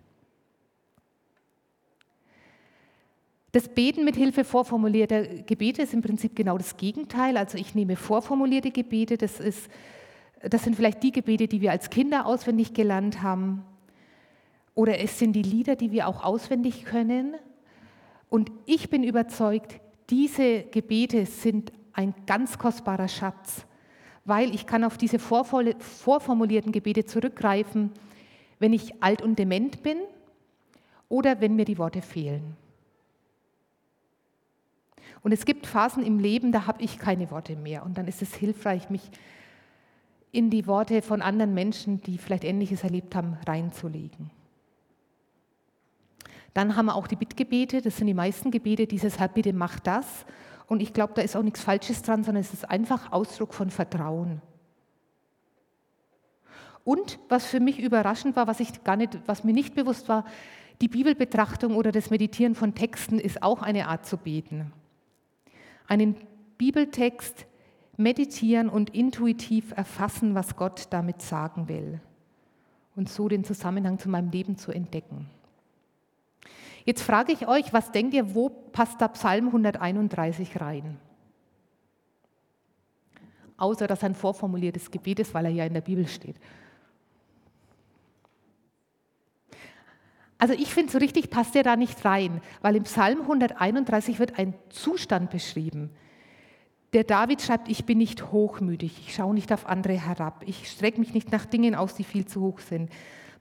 Das 3.53 3.69
Beten 3.69 4.05
mit 4.05 4.17
Hilfe 4.17 4.43
vorformulierter 4.43 5.23
Gebete 5.23 5.83
ist 5.83 5.95
im 5.95 6.03
Prinzip 6.03 6.35
genau 6.35 6.59
das 6.59 6.77
Gegenteil. 6.77 7.37
Also 7.37 7.59
ich 7.59 7.77
nehme 7.77 7.95
vorformulierte 7.95 8.73
Gebete, 8.73 9.19
das, 9.19 9.39
ist, 9.39 9.71
das 10.43 10.65
sind 10.65 10.75
vielleicht 10.75 11.01
die 11.05 11.13
Gebete, 11.13 11.47
die 11.47 11.61
wir 11.61 11.71
als 11.71 11.91
Kinder 11.91 12.27
auswendig 12.27 12.75
gelernt 12.75 13.23
haben. 13.23 13.65
Oder 14.75 14.99
es 14.99 15.17
sind 15.17 15.35
die 15.35 15.43
Lieder, 15.43 15.77
die 15.77 15.93
wir 15.93 16.09
auch 16.09 16.25
auswendig 16.25 16.87
können. 16.87 17.37
Und 18.29 18.51
ich 18.67 18.91
bin 18.91 19.05
überzeugt, 19.05 19.81
diese 20.11 20.65
Gebete 20.65 21.25
sind 21.25 21.73
ein 21.93 22.15
ganz 22.27 22.59
kostbarer 22.59 23.07
Schatz, 23.07 23.65
weil 24.25 24.55
ich 24.55 24.67
kann 24.67 24.85
auf 24.85 24.97
diese 24.99 25.19
vorformulierten 25.19 26.73
Gebete 26.73 27.05
zurückgreifen, 27.05 27.91
wenn 28.59 28.73
ich 28.73 29.03
alt 29.03 29.23
und 29.23 29.39
dement 29.39 29.83
bin 29.83 29.99
oder 31.09 31.41
wenn 31.41 31.57
mir 31.57 31.65
die 31.65 31.79
Worte 31.79 32.03
fehlen. 32.03 32.57
Und 35.23 35.33
es 35.33 35.45
gibt 35.45 35.67
Phasen 35.67 36.05
im 36.05 36.19
Leben, 36.19 36.53
da 36.53 36.67
habe 36.67 36.83
ich 36.83 36.99
keine 36.99 37.31
Worte 37.31 37.57
mehr. 37.57 37.85
Und 37.85 37.99
dann 37.99 38.09
ist 38.09 38.23
es 38.23 38.35
hilfreich, 38.35 38.89
mich 38.89 39.11
in 40.33 40.49
die 40.49 40.67
Worte 40.67 41.03
von 41.03 41.23
anderen 41.23 41.55
Menschen, 41.55 42.01
die 42.03 42.17
vielleicht 42.17 42.45
Ähnliches 42.45 42.85
erlebt 42.85 43.15
haben, 43.15 43.37
reinzulegen. 43.47 44.31
Dann 46.55 46.77
haben 46.77 46.87
wir 46.87 46.95
auch 46.95 47.07
die 47.07 47.17
Bittgebete, 47.17 47.83
das 47.83 47.97
sind 47.97 48.07
die 48.07 48.15
meisten 48.15 48.51
Gebete, 48.51 48.87
dieses 48.87 49.19
Herr, 49.19 49.29
bitte 49.29 49.53
mach 49.53 49.79
das. 49.79 50.25
Und 50.71 50.81
ich 50.81 50.95
glaube, 50.95 51.13
da 51.15 51.21
ist 51.21 51.37
auch 51.37 51.43
nichts 51.43 51.63
Falsches 51.63 52.01
dran, 52.01 52.25
sondern 52.25 52.41
es 52.41 52.55
ist 52.55 52.71
einfach 52.71 53.13
Ausdruck 53.13 53.53
von 53.53 53.69
Vertrauen. 53.69 54.41
Und 56.83 57.19
was 57.29 57.45
für 57.45 57.61
mich 57.61 57.79
überraschend 57.79 58.37
war, 58.37 58.47
was, 58.47 58.61
ich 58.61 58.83
gar 58.83 58.97
nicht, 58.97 59.19
was 59.27 59.45
mir 59.45 59.53
nicht 59.53 59.75
bewusst 59.75 60.09
war, 60.09 60.25
die 60.81 60.89
Bibelbetrachtung 60.89 61.77
oder 61.77 61.93
das 61.93 62.09
Meditieren 62.09 62.55
von 62.55 62.75
Texten 62.75 63.19
ist 63.19 63.43
auch 63.43 63.61
eine 63.61 63.89
Art 63.89 64.07
zu 64.07 64.17
beten 64.17 64.73
einen 65.91 66.15
Bibeltext 66.57 67.47
meditieren 67.97 68.69
und 68.69 68.91
intuitiv 68.91 69.73
erfassen, 69.77 70.35
was 70.35 70.57
Gott 70.57 70.87
damit 70.91 71.21
sagen 71.21 71.69
will 71.69 72.01
und 72.95 73.09
so 73.09 73.29
den 73.29 73.45
Zusammenhang 73.45 73.99
zu 73.99 74.09
meinem 74.09 74.31
Leben 74.31 74.57
zu 74.57 74.71
entdecken. 74.71 75.27
Jetzt 76.91 77.03
frage 77.03 77.31
ich 77.33 77.47
euch, 77.47 77.73
was 77.73 77.93
denkt 77.93 78.15
ihr, 78.15 78.35
wo 78.35 78.49
passt 78.49 79.01
da 79.01 79.07
Psalm 79.07 79.47
131 79.47 80.61
rein? 80.61 80.99
Außer 83.57 83.87
dass 83.87 84.03
ein 84.03 84.17
vorformuliertes 84.17 84.91
Gebet 84.91 85.21
ist, 85.21 85.33
weil 85.33 85.45
er 85.45 85.53
ja 85.53 85.65
in 85.67 85.75
der 85.75 85.83
Bibel 85.83 86.09
steht. 86.09 86.35
Also 90.37 90.53
ich 90.55 90.75
finde, 90.75 90.91
so 90.91 90.99
richtig 90.99 91.31
passt 91.31 91.55
er 91.55 91.63
da 91.63 91.77
nicht 91.77 92.05
rein, 92.05 92.43
weil 92.61 92.75
im 92.75 92.83
Psalm 92.83 93.21
131 93.21 94.19
wird 94.19 94.37
ein 94.41 94.55
Zustand 94.71 95.31
beschrieben. 95.31 95.91
Der 96.93 97.05
David 97.05 97.41
schreibt, 97.41 97.69
ich 97.69 97.85
bin 97.85 97.99
nicht 97.99 98.33
hochmütig, 98.33 98.99
ich 99.07 99.15
schaue 99.15 99.35
nicht 99.35 99.53
auf 99.53 99.65
andere 99.67 99.93
herab, 99.93 100.43
ich 100.45 100.69
strecke 100.69 100.99
mich 100.99 101.15
nicht 101.15 101.31
nach 101.31 101.47
Dingen 101.47 101.77
aus, 101.77 101.95
die 101.95 102.03
viel 102.03 102.27
zu 102.27 102.41
hoch 102.41 102.59
sind. 102.59 102.91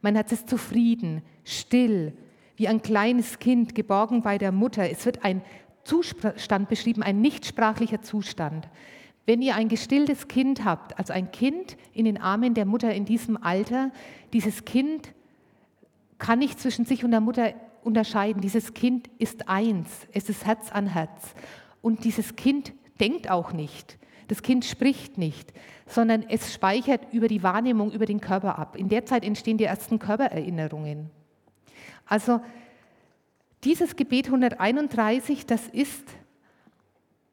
Mein 0.04 0.14
Herz 0.14 0.32
ist 0.34 0.48
zufrieden, 0.48 1.24
still, 1.44 2.14
wie 2.60 2.68
ein 2.68 2.82
kleines 2.82 3.40
Kind, 3.40 3.74
geborgen 3.74 4.22
bei 4.22 4.38
der 4.38 4.52
Mutter. 4.52 4.92
Es 4.92 5.06
wird 5.06 5.24
ein 5.24 5.42
Zustand 5.86 6.68
beschrieben, 6.68 7.02
ein 7.02 7.22
nichtsprachlicher 7.22 8.02
Zustand. 8.02 8.68
Wenn 9.26 9.42
ihr 9.42 9.56
ein 9.56 9.70
gestilltes 9.70 10.28
Kind 10.28 10.66
habt, 10.66 11.00
also 11.00 11.14
ein 11.14 11.32
Kind 11.32 11.78
in 11.94 12.04
den 12.04 12.20
Armen 12.20 12.54
der 12.54 12.66
Mutter 12.66 12.94
in 12.94 13.06
diesem 13.06 13.42
Alter, 13.42 13.92
dieses 14.34 14.66
Kind 14.66 15.14
kann 16.18 16.40
nicht 16.40 16.60
zwischen 16.60 16.84
sich 16.84 17.06
und 17.06 17.12
der 17.12 17.22
Mutter 17.22 17.54
unterscheiden. 17.82 18.42
Dieses 18.42 18.74
Kind 18.74 19.10
ist 19.20 19.48
eins, 19.48 19.88
es 20.12 20.28
ist 20.28 20.46
Herz 20.46 20.70
an 20.70 20.88
Herz. 20.88 21.34
Und 21.82 22.04
dieses 22.04 22.36
Kind 22.36 22.74
denkt 23.00 23.32
auch 23.32 23.54
nicht. 23.54 23.98
Das 24.28 24.44
Kind 24.44 24.66
spricht 24.66 25.18
nicht, 25.18 25.54
sondern 25.88 26.26
es 26.28 26.54
speichert 26.54 27.14
über 27.14 27.30
die 27.30 27.42
Wahrnehmung, 27.42 27.92
über 27.94 28.06
den 28.06 28.20
Körper 28.20 28.60
ab. 28.60 28.76
In 28.76 28.90
der 28.90 29.06
Zeit 29.06 29.24
entstehen 29.24 29.58
die 29.58 29.64
ersten 29.64 29.98
Körpererinnerungen. 29.98 31.10
Also 32.10 32.42
dieses 33.64 33.96
Gebet 33.96 34.26
131, 34.26 35.46
das 35.46 35.68
ist 35.68 36.04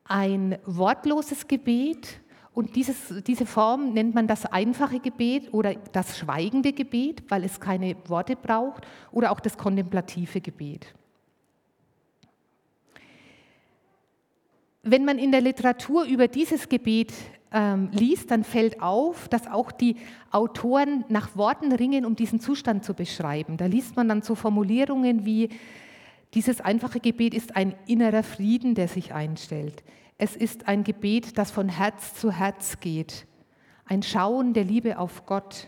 ein 0.04 0.58
wortloses 0.66 1.48
Gebet, 1.48 2.20
und 2.52 2.74
dieses, 2.74 3.12
diese 3.26 3.44
Form 3.44 3.92
nennt 3.92 4.14
man 4.14 4.26
das 4.26 4.46
einfache 4.46 4.98
Gebet 4.98 5.52
oder 5.52 5.74
das 5.92 6.16
schweigende 6.16 6.72
Gebet, 6.72 7.22
weil 7.28 7.44
es 7.44 7.60
keine 7.60 7.96
Worte 8.06 8.34
braucht, 8.34 8.86
oder 9.12 9.30
auch 9.30 9.40
das 9.40 9.58
kontemplative 9.58 10.40
Gebet. 10.40 10.94
Wenn 14.88 15.04
man 15.04 15.18
in 15.18 15.32
der 15.32 15.40
Literatur 15.40 16.04
über 16.04 16.28
dieses 16.28 16.68
Gebet 16.68 17.12
ähm, 17.52 17.90
liest, 17.90 18.30
dann 18.30 18.44
fällt 18.44 18.80
auf, 18.80 19.28
dass 19.28 19.48
auch 19.48 19.72
die 19.72 19.96
Autoren 20.30 21.04
nach 21.08 21.36
Worten 21.36 21.72
ringen, 21.72 22.06
um 22.06 22.14
diesen 22.14 22.38
Zustand 22.38 22.84
zu 22.84 22.94
beschreiben. 22.94 23.56
Da 23.56 23.66
liest 23.66 23.96
man 23.96 24.08
dann 24.08 24.22
so 24.22 24.36
Formulierungen 24.36 25.26
wie, 25.26 25.48
dieses 26.34 26.60
einfache 26.60 27.00
Gebet 27.00 27.34
ist 27.34 27.56
ein 27.56 27.74
innerer 27.88 28.22
Frieden, 28.22 28.76
der 28.76 28.86
sich 28.86 29.12
einstellt. 29.12 29.82
Es 30.18 30.36
ist 30.36 30.68
ein 30.68 30.84
Gebet, 30.84 31.36
das 31.36 31.50
von 31.50 31.68
Herz 31.68 32.14
zu 32.14 32.30
Herz 32.30 32.78
geht. 32.78 33.26
Ein 33.86 34.04
Schauen 34.04 34.52
der 34.52 34.64
Liebe 34.64 34.98
auf 34.98 35.26
Gott. 35.26 35.66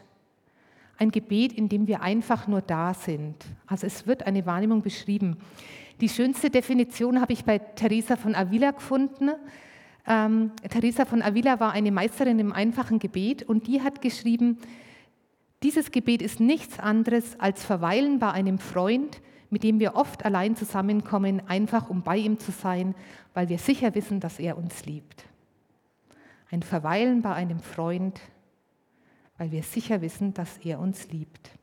Ein 0.96 1.10
Gebet, 1.10 1.52
in 1.52 1.68
dem 1.68 1.88
wir 1.88 2.02
einfach 2.02 2.46
nur 2.46 2.60
da 2.60 2.94
sind. 2.94 3.34
Also 3.66 3.84
es 3.84 4.06
wird 4.06 4.26
eine 4.26 4.46
Wahrnehmung 4.46 4.82
beschrieben. 4.82 5.38
Die 6.00 6.08
schönste 6.08 6.48
Definition 6.48 7.20
habe 7.20 7.32
ich 7.32 7.44
bei 7.44 7.58
Teresa 7.58 8.16
von 8.16 8.36
Avila 8.36 8.70
gefunden. 8.70 9.30
Ähm, 10.06 10.52
Teresa 10.70 11.04
von 11.04 11.22
Avila 11.22 11.58
war 11.58 11.72
eine 11.72 11.90
Meisterin 11.90 12.38
im 12.38 12.52
einfachen 12.52 13.00
Gebet 13.00 13.42
und 13.42 13.66
die 13.66 13.82
hat 13.82 14.00
geschrieben, 14.00 14.58
dieses 15.64 15.90
Gebet 15.90 16.22
ist 16.22 16.38
nichts 16.38 16.78
anderes 16.78 17.40
als 17.40 17.64
Verweilen 17.64 18.20
bei 18.20 18.30
einem 18.30 18.60
Freund, 18.60 19.20
mit 19.50 19.64
dem 19.64 19.80
wir 19.80 19.96
oft 19.96 20.24
allein 20.24 20.54
zusammenkommen, 20.54 21.42
einfach 21.48 21.90
um 21.90 22.02
bei 22.02 22.16
ihm 22.16 22.38
zu 22.38 22.52
sein, 22.52 22.94
weil 23.34 23.48
wir 23.48 23.58
sicher 23.58 23.96
wissen, 23.96 24.20
dass 24.20 24.38
er 24.38 24.56
uns 24.56 24.86
liebt. 24.86 25.24
Ein 26.48 26.62
Verweilen 26.62 27.22
bei 27.22 27.34
einem 27.34 27.58
Freund, 27.58 28.20
weil 29.36 29.50
wir 29.50 29.64
sicher 29.64 30.00
wissen, 30.00 30.32
dass 30.32 30.58
er 30.58 30.78
uns 30.78 31.10
liebt. 31.10 31.57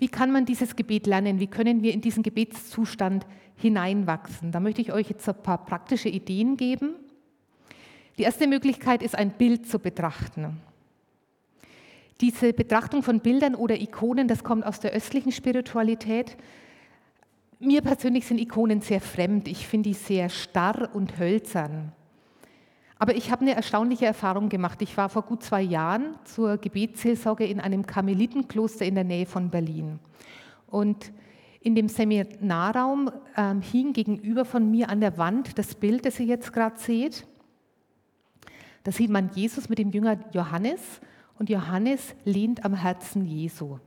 Wie 0.00 0.08
kann 0.08 0.32
man 0.32 0.46
dieses 0.46 0.76
Gebet 0.76 1.06
lernen? 1.06 1.40
Wie 1.40 1.46
können 1.46 1.82
wir 1.82 1.92
in 1.92 2.00
diesen 2.00 2.22
Gebetszustand 2.22 3.26
hineinwachsen? 3.54 4.50
Da 4.50 4.58
möchte 4.58 4.80
ich 4.80 4.92
euch 4.92 5.10
jetzt 5.10 5.28
ein 5.28 5.42
paar 5.42 5.64
praktische 5.66 6.08
Ideen 6.08 6.56
geben. 6.56 6.94
Die 8.16 8.22
erste 8.22 8.48
Möglichkeit 8.48 9.02
ist, 9.02 9.14
ein 9.14 9.32
Bild 9.32 9.66
zu 9.66 9.78
betrachten. 9.78 10.58
Diese 12.22 12.54
Betrachtung 12.54 13.02
von 13.02 13.20
Bildern 13.20 13.54
oder 13.54 13.78
Ikonen, 13.78 14.26
das 14.26 14.42
kommt 14.42 14.64
aus 14.64 14.80
der 14.80 14.92
östlichen 14.92 15.32
Spiritualität. 15.32 16.36
Mir 17.58 17.82
persönlich 17.82 18.26
sind 18.26 18.38
Ikonen 18.38 18.80
sehr 18.80 19.02
fremd. 19.02 19.48
Ich 19.48 19.66
finde 19.66 19.90
die 19.90 19.94
sehr 19.94 20.30
starr 20.30 20.94
und 20.94 21.18
hölzern. 21.18 21.92
Aber 23.02 23.16
ich 23.16 23.30
habe 23.30 23.40
eine 23.40 23.54
erstaunliche 23.54 24.04
Erfahrung 24.04 24.50
gemacht. 24.50 24.82
Ich 24.82 24.94
war 24.98 25.08
vor 25.08 25.22
gut 25.22 25.42
zwei 25.42 25.62
Jahren 25.62 26.16
zur 26.24 26.58
Gebetsseelsorge 26.58 27.46
in 27.46 27.58
einem 27.58 27.86
Karmelitenkloster 27.86 28.84
in 28.84 28.94
der 28.94 29.04
Nähe 29.04 29.24
von 29.24 29.48
Berlin. 29.48 29.98
Und 30.66 31.10
in 31.62 31.74
dem 31.74 31.88
Seminarraum 31.88 33.10
ähm, 33.38 33.62
hing 33.62 33.94
gegenüber 33.94 34.44
von 34.44 34.70
mir 34.70 34.90
an 34.90 35.00
der 35.00 35.16
Wand 35.16 35.58
das 35.58 35.74
Bild, 35.74 36.04
das 36.04 36.20
ihr 36.20 36.26
jetzt 36.26 36.52
gerade 36.52 36.78
seht. 36.78 37.26
Da 38.84 38.92
sieht 38.92 39.10
man 39.10 39.30
Jesus 39.34 39.70
mit 39.70 39.78
dem 39.78 39.90
Jünger 39.92 40.18
Johannes 40.32 41.00
und 41.38 41.48
Johannes 41.48 42.14
lehnt 42.26 42.66
am 42.66 42.74
Herzen 42.74 43.24
Jesu. 43.24 43.78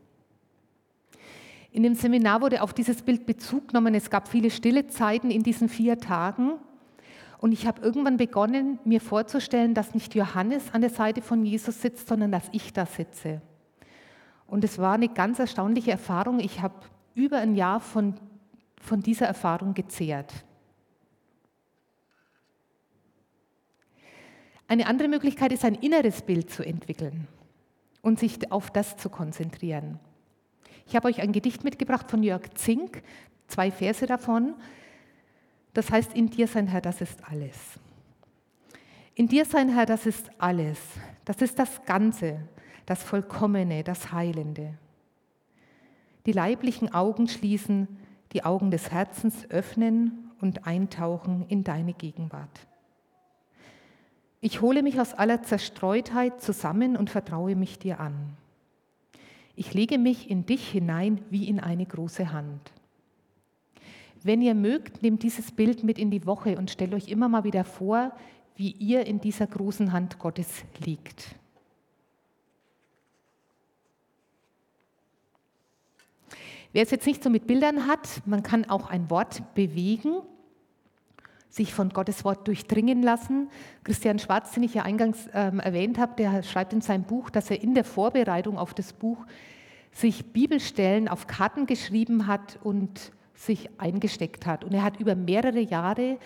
In 1.71 1.83
dem 1.83 1.93
Seminar 1.93 2.41
wurde 2.41 2.63
auf 2.63 2.73
dieses 2.73 3.03
Bild 3.03 3.27
Bezug 3.27 3.67
genommen. 3.67 3.93
Es 3.93 4.09
gab 4.09 4.27
viele 4.27 4.49
stille 4.49 4.87
Zeiten 4.87 5.29
in 5.29 5.43
diesen 5.43 5.69
vier 5.69 5.99
Tagen. 5.99 6.53
Und 7.43 7.51
ich 7.51 7.67
habe 7.67 7.81
irgendwann 7.81 8.15
begonnen, 8.15 8.79
mir 8.85 9.01
vorzustellen, 9.01 9.73
dass 9.73 9.93
nicht 9.93 10.15
Johannes 10.15 10.73
an 10.73 10.79
der 10.79 10.89
Seite 10.89 11.21
von 11.21 11.45
Jesus 11.45 11.81
sitzt, 11.81 12.07
sondern 12.07 12.31
dass 12.31 12.47
ich 12.53 12.71
da 12.71 12.85
sitze. 12.85 13.41
Und 14.47 14.63
es 14.63 14.79
war 14.79 14.93
eine 14.93 15.09
ganz 15.09 15.39
erstaunliche 15.39 15.91
Erfahrung. 15.91 16.39
Ich 16.39 16.61
habe 16.61 16.75
über 17.15 17.39
ein 17.39 17.55
Jahr 17.55 17.81
von, 17.81 18.15
von 18.79 19.01
dieser 19.01 19.25
Erfahrung 19.25 19.73
gezehrt. 19.73 20.31
Eine 24.69 24.87
andere 24.87 25.09
Möglichkeit 25.09 25.51
ist, 25.51 25.65
ein 25.65 25.75
inneres 25.75 26.21
Bild 26.21 26.49
zu 26.49 26.63
entwickeln 26.65 27.27
und 28.01 28.19
sich 28.19 28.53
auf 28.53 28.71
das 28.71 28.95
zu 28.95 29.09
konzentrieren. 29.09 29.99
Ich 30.87 30.95
habe 30.95 31.09
euch 31.09 31.19
ein 31.19 31.33
Gedicht 31.33 31.65
mitgebracht 31.65 32.09
von 32.09 32.23
Jörg 32.23 32.53
Zink, 32.53 33.03
zwei 33.49 33.69
Verse 33.69 34.05
davon. 34.05 34.53
Das 35.73 35.91
heißt, 35.91 36.13
in 36.13 36.29
dir 36.29 36.47
sein 36.47 36.67
Herr, 36.67 36.81
das 36.81 37.01
ist 37.01 37.27
alles. 37.27 37.57
In 39.15 39.27
dir 39.27 39.45
sein 39.45 39.69
Herr, 39.69 39.85
das 39.85 40.05
ist 40.05 40.29
alles. 40.37 40.79
Das 41.25 41.41
ist 41.41 41.57
das 41.59 41.83
Ganze, 41.85 42.39
das 42.85 43.03
Vollkommene, 43.03 43.83
das 43.83 44.11
Heilende. 44.11 44.77
Die 46.25 46.31
leiblichen 46.31 46.93
Augen 46.93 47.27
schließen, 47.27 47.87
die 48.33 48.43
Augen 48.43 48.71
des 48.71 48.91
Herzens 48.91 49.49
öffnen 49.49 50.31
und 50.41 50.65
eintauchen 50.65 51.45
in 51.47 51.63
deine 51.63 51.93
Gegenwart. 51.93 52.67
Ich 54.41 54.61
hole 54.61 54.83
mich 54.83 54.99
aus 54.99 55.13
aller 55.13 55.41
Zerstreutheit 55.43 56.41
zusammen 56.41 56.97
und 56.97 57.09
vertraue 57.09 57.55
mich 57.55 57.79
dir 57.79 57.99
an. 57.99 58.35
Ich 59.55 59.73
lege 59.73 59.97
mich 59.97 60.29
in 60.29 60.45
dich 60.45 60.67
hinein 60.69 61.21
wie 61.29 61.47
in 61.47 61.59
eine 61.59 61.85
große 61.85 62.33
Hand. 62.33 62.73
Wenn 64.23 64.41
ihr 64.41 64.55
mögt, 64.55 65.03
nehmt 65.03 65.23
dieses 65.23 65.51
Bild 65.51 65.83
mit 65.83 65.99
in 65.99 66.09
die 66.09 66.25
Woche 66.25 66.57
und 66.57 66.71
stellt 66.71 66.93
euch 66.93 67.09
immer 67.09 67.27
mal 67.27 67.43
wieder 67.43 67.63
vor, 67.63 68.11
wie 68.55 68.71
ihr 68.71 69.05
in 69.05 69.19
dieser 69.19 69.47
großen 69.47 69.91
Hand 69.91 70.19
Gottes 70.19 70.63
liegt. 70.85 71.35
Wer 76.71 76.83
es 76.83 76.91
jetzt 76.91 77.05
nicht 77.05 77.23
so 77.23 77.29
mit 77.29 77.45
Bildern 77.45 77.87
hat, 77.87 78.21
man 78.25 78.41
kann 78.41 78.65
auch 78.65 78.89
ein 78.89 79.09
Wort 79.09 79.53
bewegen 79.53 80.21
sich 81.53 81.71
von 81.71 81.89
Gottes 81.89 82.25
Wort 82.25 82.47
durchdringen 82.47 83.03
lassen. 83.03 83.47
Christian 83.83 84.17
Schwarz, 84.17 84.53
den 84.53 84.63
ich 84.63 84.73
ja 84.73 84.83
eingangs 84.83 85.27
ähm, 85.33 85.59
erwähnt 85.59 85.99
habe, 85.99 86.13
der 86.17 86.41
schreibt 86.41 86.73
in 86.73 86.81
seinem 86.81 87.03
Buch, 87.03 87.29
dass 87.29 87.51
er 87.51 87.61
in 87.61 87.75
der 87.75 87.83
Vorbereitung 87.83 88.57
auf 88.57 88.73
das 88.73 88.91
Buch 88.91 89.23
sich 89.91 90.33
Bibelstellen 90.33 91.07
auf 91.07 91.27
Karten 91.27 91.67
geschrieben 91.67 92.25
hat 92.25 92.57
und 92.63 93.11
sich 93.45 93.69
eingesteckt 93.79 94.45
hat. 94.45 94.63
Und 94.63 94.73
er 94.73 94.83
hat 94.83 94.99
über 94.99 95.15
mehrere 95.15 95.59
Jahre 95.59 96.17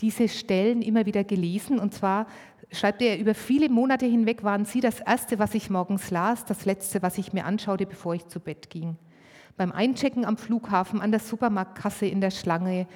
diese 0.00 0.28
Stellen 0.28 0.82
immer 0.82 1.06
wieder 1.06 1.24
gelesen. 1.24 1.78
Und 1.78 1.94
zwar 1.94 2.26
schreibt 2.70 3.02
er, 3.02 3.18
über 3.18 3.34
viele 3.34 3.68
Monate 3.68 4.06
hinweg 4.06 4.44
waren 4.44 4.64
sie 4.64 4.80
das 4.80 5.00
Erste, 5.00 5.38
was 5.38 5.54
ich 5.54 5.70
morgens 5.70 6.10
las, 6.10 6.44
das 6.44 6.64
Letzte, 6.64 7.02
was 7.02 7.18
ich 7.18 7.32
mir 7.32 7.44
anschaute, 7.44 7.86
bevor 7.86 8.14
ich 8.14 8.26
zu 8.26 8.40
Bett 8.40 8.70
ging. 8.70 8.96
Beim 9.56 9.72
Einchecken 9.72 10.24
am 10.24 10.36
Flughafen, 10.36 11.00
an 11.00 11.10
der 11.10 11.20
Supermarktkasse, 11.20 12.06
in 12.06 12.20
der 12.20 12.30
Schlange, 12.30 12.86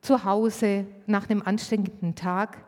zu 0.00 0.24
Hause 0.24 0.86
nach 1.06 1.28
einem 1.28 1.42
anstrengenden 1.42 2.14
Tag 2.14 2.64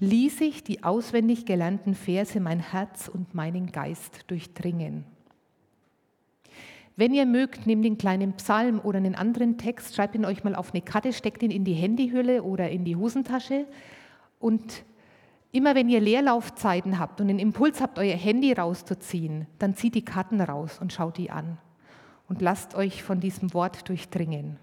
ließ 0.00 0.40
ich 0.40 0.64
die 0.64 0.84
auswendig 0.84 1.44
gelernten 1.44 1.94
Verse 1.94 2.38
mein 2.40 2.60
Herz 2.60 3.08
und 3.08 3.34
meinen 3.34 3.72
Geist 3.72 4.30
durchdringen. 4.30 5.04
Wenn 6.98 7.14
ihr 7.14 7.26
mögt, 7.26 7.64
nehmt 7.64 7.84
den 7.84 7.96
kleinen 7.96 8.32
Psalm 8.32 8.80
oder 8.80 8.96
einen 8.96 9.14
anderen 9.14 9.56
Text, 9.56 9.94
schreibt 9.94 10.16
ihn 10.16 10.24
euch 10.24 10.42
mal 10.42 10.56
auf 10.56 10.74
eine 10.74 10.82
Karte, 10.82 11.12
steckt 11.12 11.44
ihn 11.44 11.52
in 11.52 11.62
die 11.62 11.74
Handyhülle 11.74 12.42
oder 12.42 12.70
in 12.70 12.84
die 12.84 12.96
Hosentasche 12.96 13.66
und 14.40 14.82
immer 15.52 15.76
wenn 15.76 15.88
ihr 15.88 16.00
Leerlaufzeiten 16.00 16.98
habt 16.98 17.20
und 17.20 17.28
den 17.28 17.38
Impuls 17.38 17.80
habt, 17.80 18.00
euer 18.00 18.16
Handy 18.16 18.52
rauszuziehen, 18.52 19.46
dann 19.60 19.76
zieht 19.76 19.94
die 19.94 20.04
Karten 20.04 20.40
raus 20.40 20.80
und 20.80 20.92
schaut 20.92 21.18
die 21.18 21.30
an 21.30 21.58
und 22.28 22.42
lasst 22.42 22.74
euch 22.74 23.04
von 23.04 23.20
diesem 23.20 23.54
Wort 23.54 23.88
durchdringen. 23.88 24.58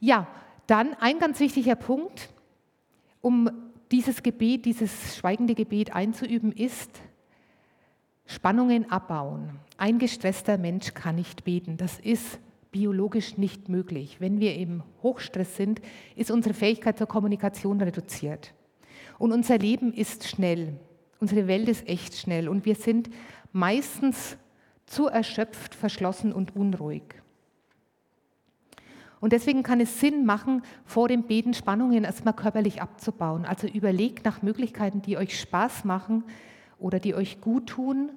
Ja, 0.00 0.26
dann 0.66 0.94
ein 0.94 1.20
ganz 1.20 1.38
wichtiger 1.38 1.76
Punkt, 1.76 2.30
um 3.20 3.71
dieses 3.92 4.22
Gebet, 4.22 4.64
dieses 4.64 5.16
schweigende 5.16 5.54
Gebet 5.54 5.94
einzuüben, 5.94 6.50
ist 6.50 6.90
Spannungen 8.24 8.90
abbauen. 8.90 9.60
Ein 9.76 9.98
gestresster 9.98 10.56
Mensch 10.56 10.94
kann 10.94 11.16
nicht 11.16 11.44
beten. 11.44 11.76
Das 11.76 12.00
ist 12.00 12.40
biologisch 12.70 13.36
nicht 13.36 13.68
möglich. 13.68 14.16
Wenn 14.18 14.40
wir 14.40 14.56
im 14.56 14.82
Hochstress 15.02 15.56
sind, 15.56 15.82
ist 16.16 16.30
unsere 16.30 16.54
Fähigkeit 16.54 16.96
zur 16.96 17.06
Kommunikation 17.06 17.80
reduziert. 17.80 18.54
Und 19.18 19.32
unser 19.32 19.58
Leben 19.58 19.92
ist 19.92 20.26
schnell. 20.26 20.80
Unsere 21.20 21.46
Welt 21.46 21.68
ist 21.68 21.86
echt 21.86 22.16
schnell. 22.16 22.48
Und 22.48 22.64
wir 22.64 22.74
sind 22.74 23.10
meistens 23.52 24.38
zu 24.86 25.06
erschöpft, 25.06 25.74
verschlossen 25.74 26.32
und 26.32 26.56
unruhig. 26.56 27.21
Und 29.22 29.32
deswegen 29.32 29.62
kann 29.62 29.80
es 29.80 30.00
Sinn 30.00 30.26
machen, 30.26 30.62
vor 30.84 31.06
dem 31.06 31.22
Beten 31.22 31.54
Spannungen 31.54 32.02
erstmal 32.02 32.34
körperlich 32.34 32.82
abzubauen. 32.82 33.44
Also 33.46 33.68
überlegt 33.68 34.24
nach 34.24 34.42
Möglichkeiten, 34.42 35.00
die 35.00 35.16
euch 35.16 35.38
Spaß 35.38 35.84
machen 35.84 36.24
oder 36.80 36.98
die 36.98 37.14
euch 37.14 37.40
gut 37.40 37.68
tun. 37.68 38.10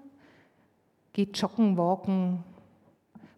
Geht 1.14 1.38
joggen, 1.38 1.78
walken, 1.78 2.44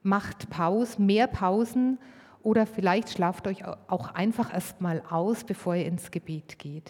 macht 0.01 0.49
Pausen, 0.49 1.07
mehr 1.07 1.27
Pausen 1.27 1.99
oder 2.41 2.65
vielleicht 2.65 3.09
schlaft 3.09 3.47
euch 3.47 3.65
auch 3.65 4.15
einfach 4.15 4.53
erstmal 4.53 5.03
aus, 5.09 5.43
bevor 5.43 5.75
ihr 5.75 5.87
ins 5.87 6.09
Gebet 6.09 6.59
geht. 6.59 6.89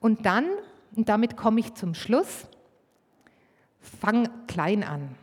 Und 0.00 0.24
dann, 0.24 0.46
und 0.96 1.10
damit 1.10 1.36
komme 1.36 1.60
ich 1.60 1.74
zum 1.74 1.92
Schluss, 1.92 2.48
fang 4.00 4.30
klein 4.46 4.82
an. 4.82 5.14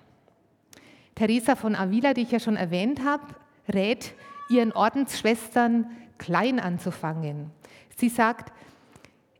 Teresa 1.16 1.56
von 1.56 1.76
Avila, 1.76 2.14
die 2.14 2.22
ich 2.22 2.32
ja 2.32 2.40
schon 2.40 2.58
erwähnt 2.58 3.04
habe, 3.04 3.24
rät 3.70 4.14
ihren 4.50 4.72
Ordensschwestern 4.72 5.88
klein 6.18 6.60
anzufangen. 6.60 7.52
Sie 7.98 8.10
sagt, 8.10 8.52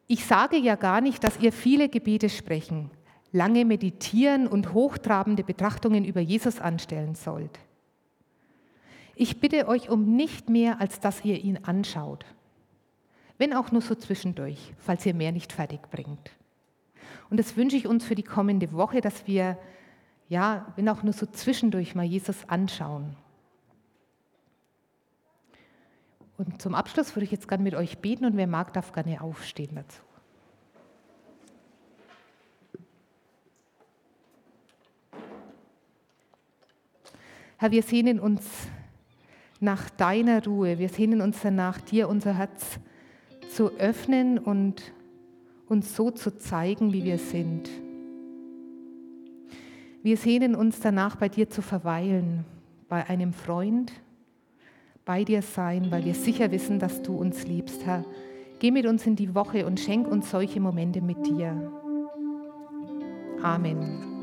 ich 0.08 0.26
sage 0.26 0.58
ja 0.58 0.76
gar 0.76 1.02
nicht, 1.02 1.24
dass 1.24 1.40
ihr 1.40 1.52
viele 1.52 1.90
Gebete 1.90 2.30
sprechen, 2.30 2.90
lange 3.32 3.66
meditieren 3.66 4.48
und 4.48 4.74
hochtrabende 4.74 5.44
Betrachtungen 5.44 6.06
über 6.06 6.22
Jesus 6.22 6.60
anstellen 6.60 7.16
sollt. 7.16 7.60
Ich 9.16 9.40
bitte 9.40 9.68
euch 9.68 9.90
um 9.90 10.16
nicht 10.16 10.50
mehr, 10.50 10.80
als 10.80 11.00
dass 11.00 11.26
ihr 11.26 11.44
ihn 11.44 11.60
anschaut, 11.64 12.26
wenn 13.38 13.54
auch 13.54 13.72
nur 13.72 13.82
so 13.82 13.96
zwischendurch, 13.96 14.74
falls 14.78 15.06
ihr 15.06 15.14
mehr 15.14 15.32
nicht 15.32 15.52
fertig 15.52 15.82
bringt. 15.92 16.32
Und 17.30 17.38
das 17.38 17.58
wünsche 17.58 17.76
ich 17.76 17.86
uns 17.86 18.06
für 18.06 18.16
die 18.16 18.24
kommende 18.24 18.72
Woche, 18.72 19.02
dass 19.02 19.28
wir, 19.28 19.58
ja, 20.30 20.66
wenn 20.76 20.90
auch 20.90 21.04
nur 21.04 21.14
so 21.14 21.26
zwischendurch 21.26 21.96
mal 21.96 22.06
Jesus 22.06 22.48
anschauen 22.48 23.16
Und 26.40 26.62
zum 26.62 26.74
Abschluss 26.74 27.18
würde 27.18 27.26
ich 27.26 27.32
jetzt 27.32 27.50
gerne 27.50 27.64
mit 27.66 27.76
euch 27.76 27.98
beten 27.98 28.24
und 28.24 28.38
wer 28.38 28.48
mag, 28.48 28.72
darf 28.72 28.94
gerne 28.94 29.22
aufstehen 29.22 29.76
dazu. 29.76 30.02
Herr, 37.58 37.72
wir 37.72 37.84
sehnen 37.84 38.22
uns 38.22 38.70
nach 39.60 39.90
deiner 39.90 40.42
Ruhe, 40.46 40.80
wir 40.80 40.88
sehnen 40.88 41.20
uns 41.20 41.42
danach, 41.42 41.82
dir 41.82 42.08
unser 42.08 42.38
Herz 42.38 42.80
zu 43.54 43.72
öffnen 43.78 44.40
und 44.40 44.94
uns 45.68 45.94
so 45.94 46.10
zu 46.10 46.38
zeigen, 46.38 46.94
wie 46.94 47.04
wir 47.04 47.18
sind. 47.18 47.70
Wir 50.04 50.16
sehnen 50.16 50.56
uns 50.56 50.80
danach, 50.80 51.18
bei 51.18 51.28
dir 51.28 51.50
zu 51.50 51.62
verweilen, 51.62 52.46
bei 52.88 53.06
einem 53.10 53.34
Freund, 53.34 53.92
bei 55.10 55.24
dir 55.24 55.42
sein, 55.42 55.90
weil 55.90 56.06
wir 56.06 56.14
sicher 56.14 56.52
wissen, 56.52 56.78
dass 56.78 57.02
du 57.02 57.16
uns 57.16 57.48
liebst, 57.48 57.84
Herr. 57.84 58.06
Geh 58.60 58.70
mit 58.70 58.86
uns 58.86 59.08
in 59.08 59.16
die 59.16 59.34
Woche 59.34 59.66
und 59.66 59.80
schenk 59.80 60.08
uns 60.08 60.30
solche 60.30 60.60
Momente 60.60 61.02
mit 61.02 61.26
dir. 61.26 61.72
Amen. 63.42 64.19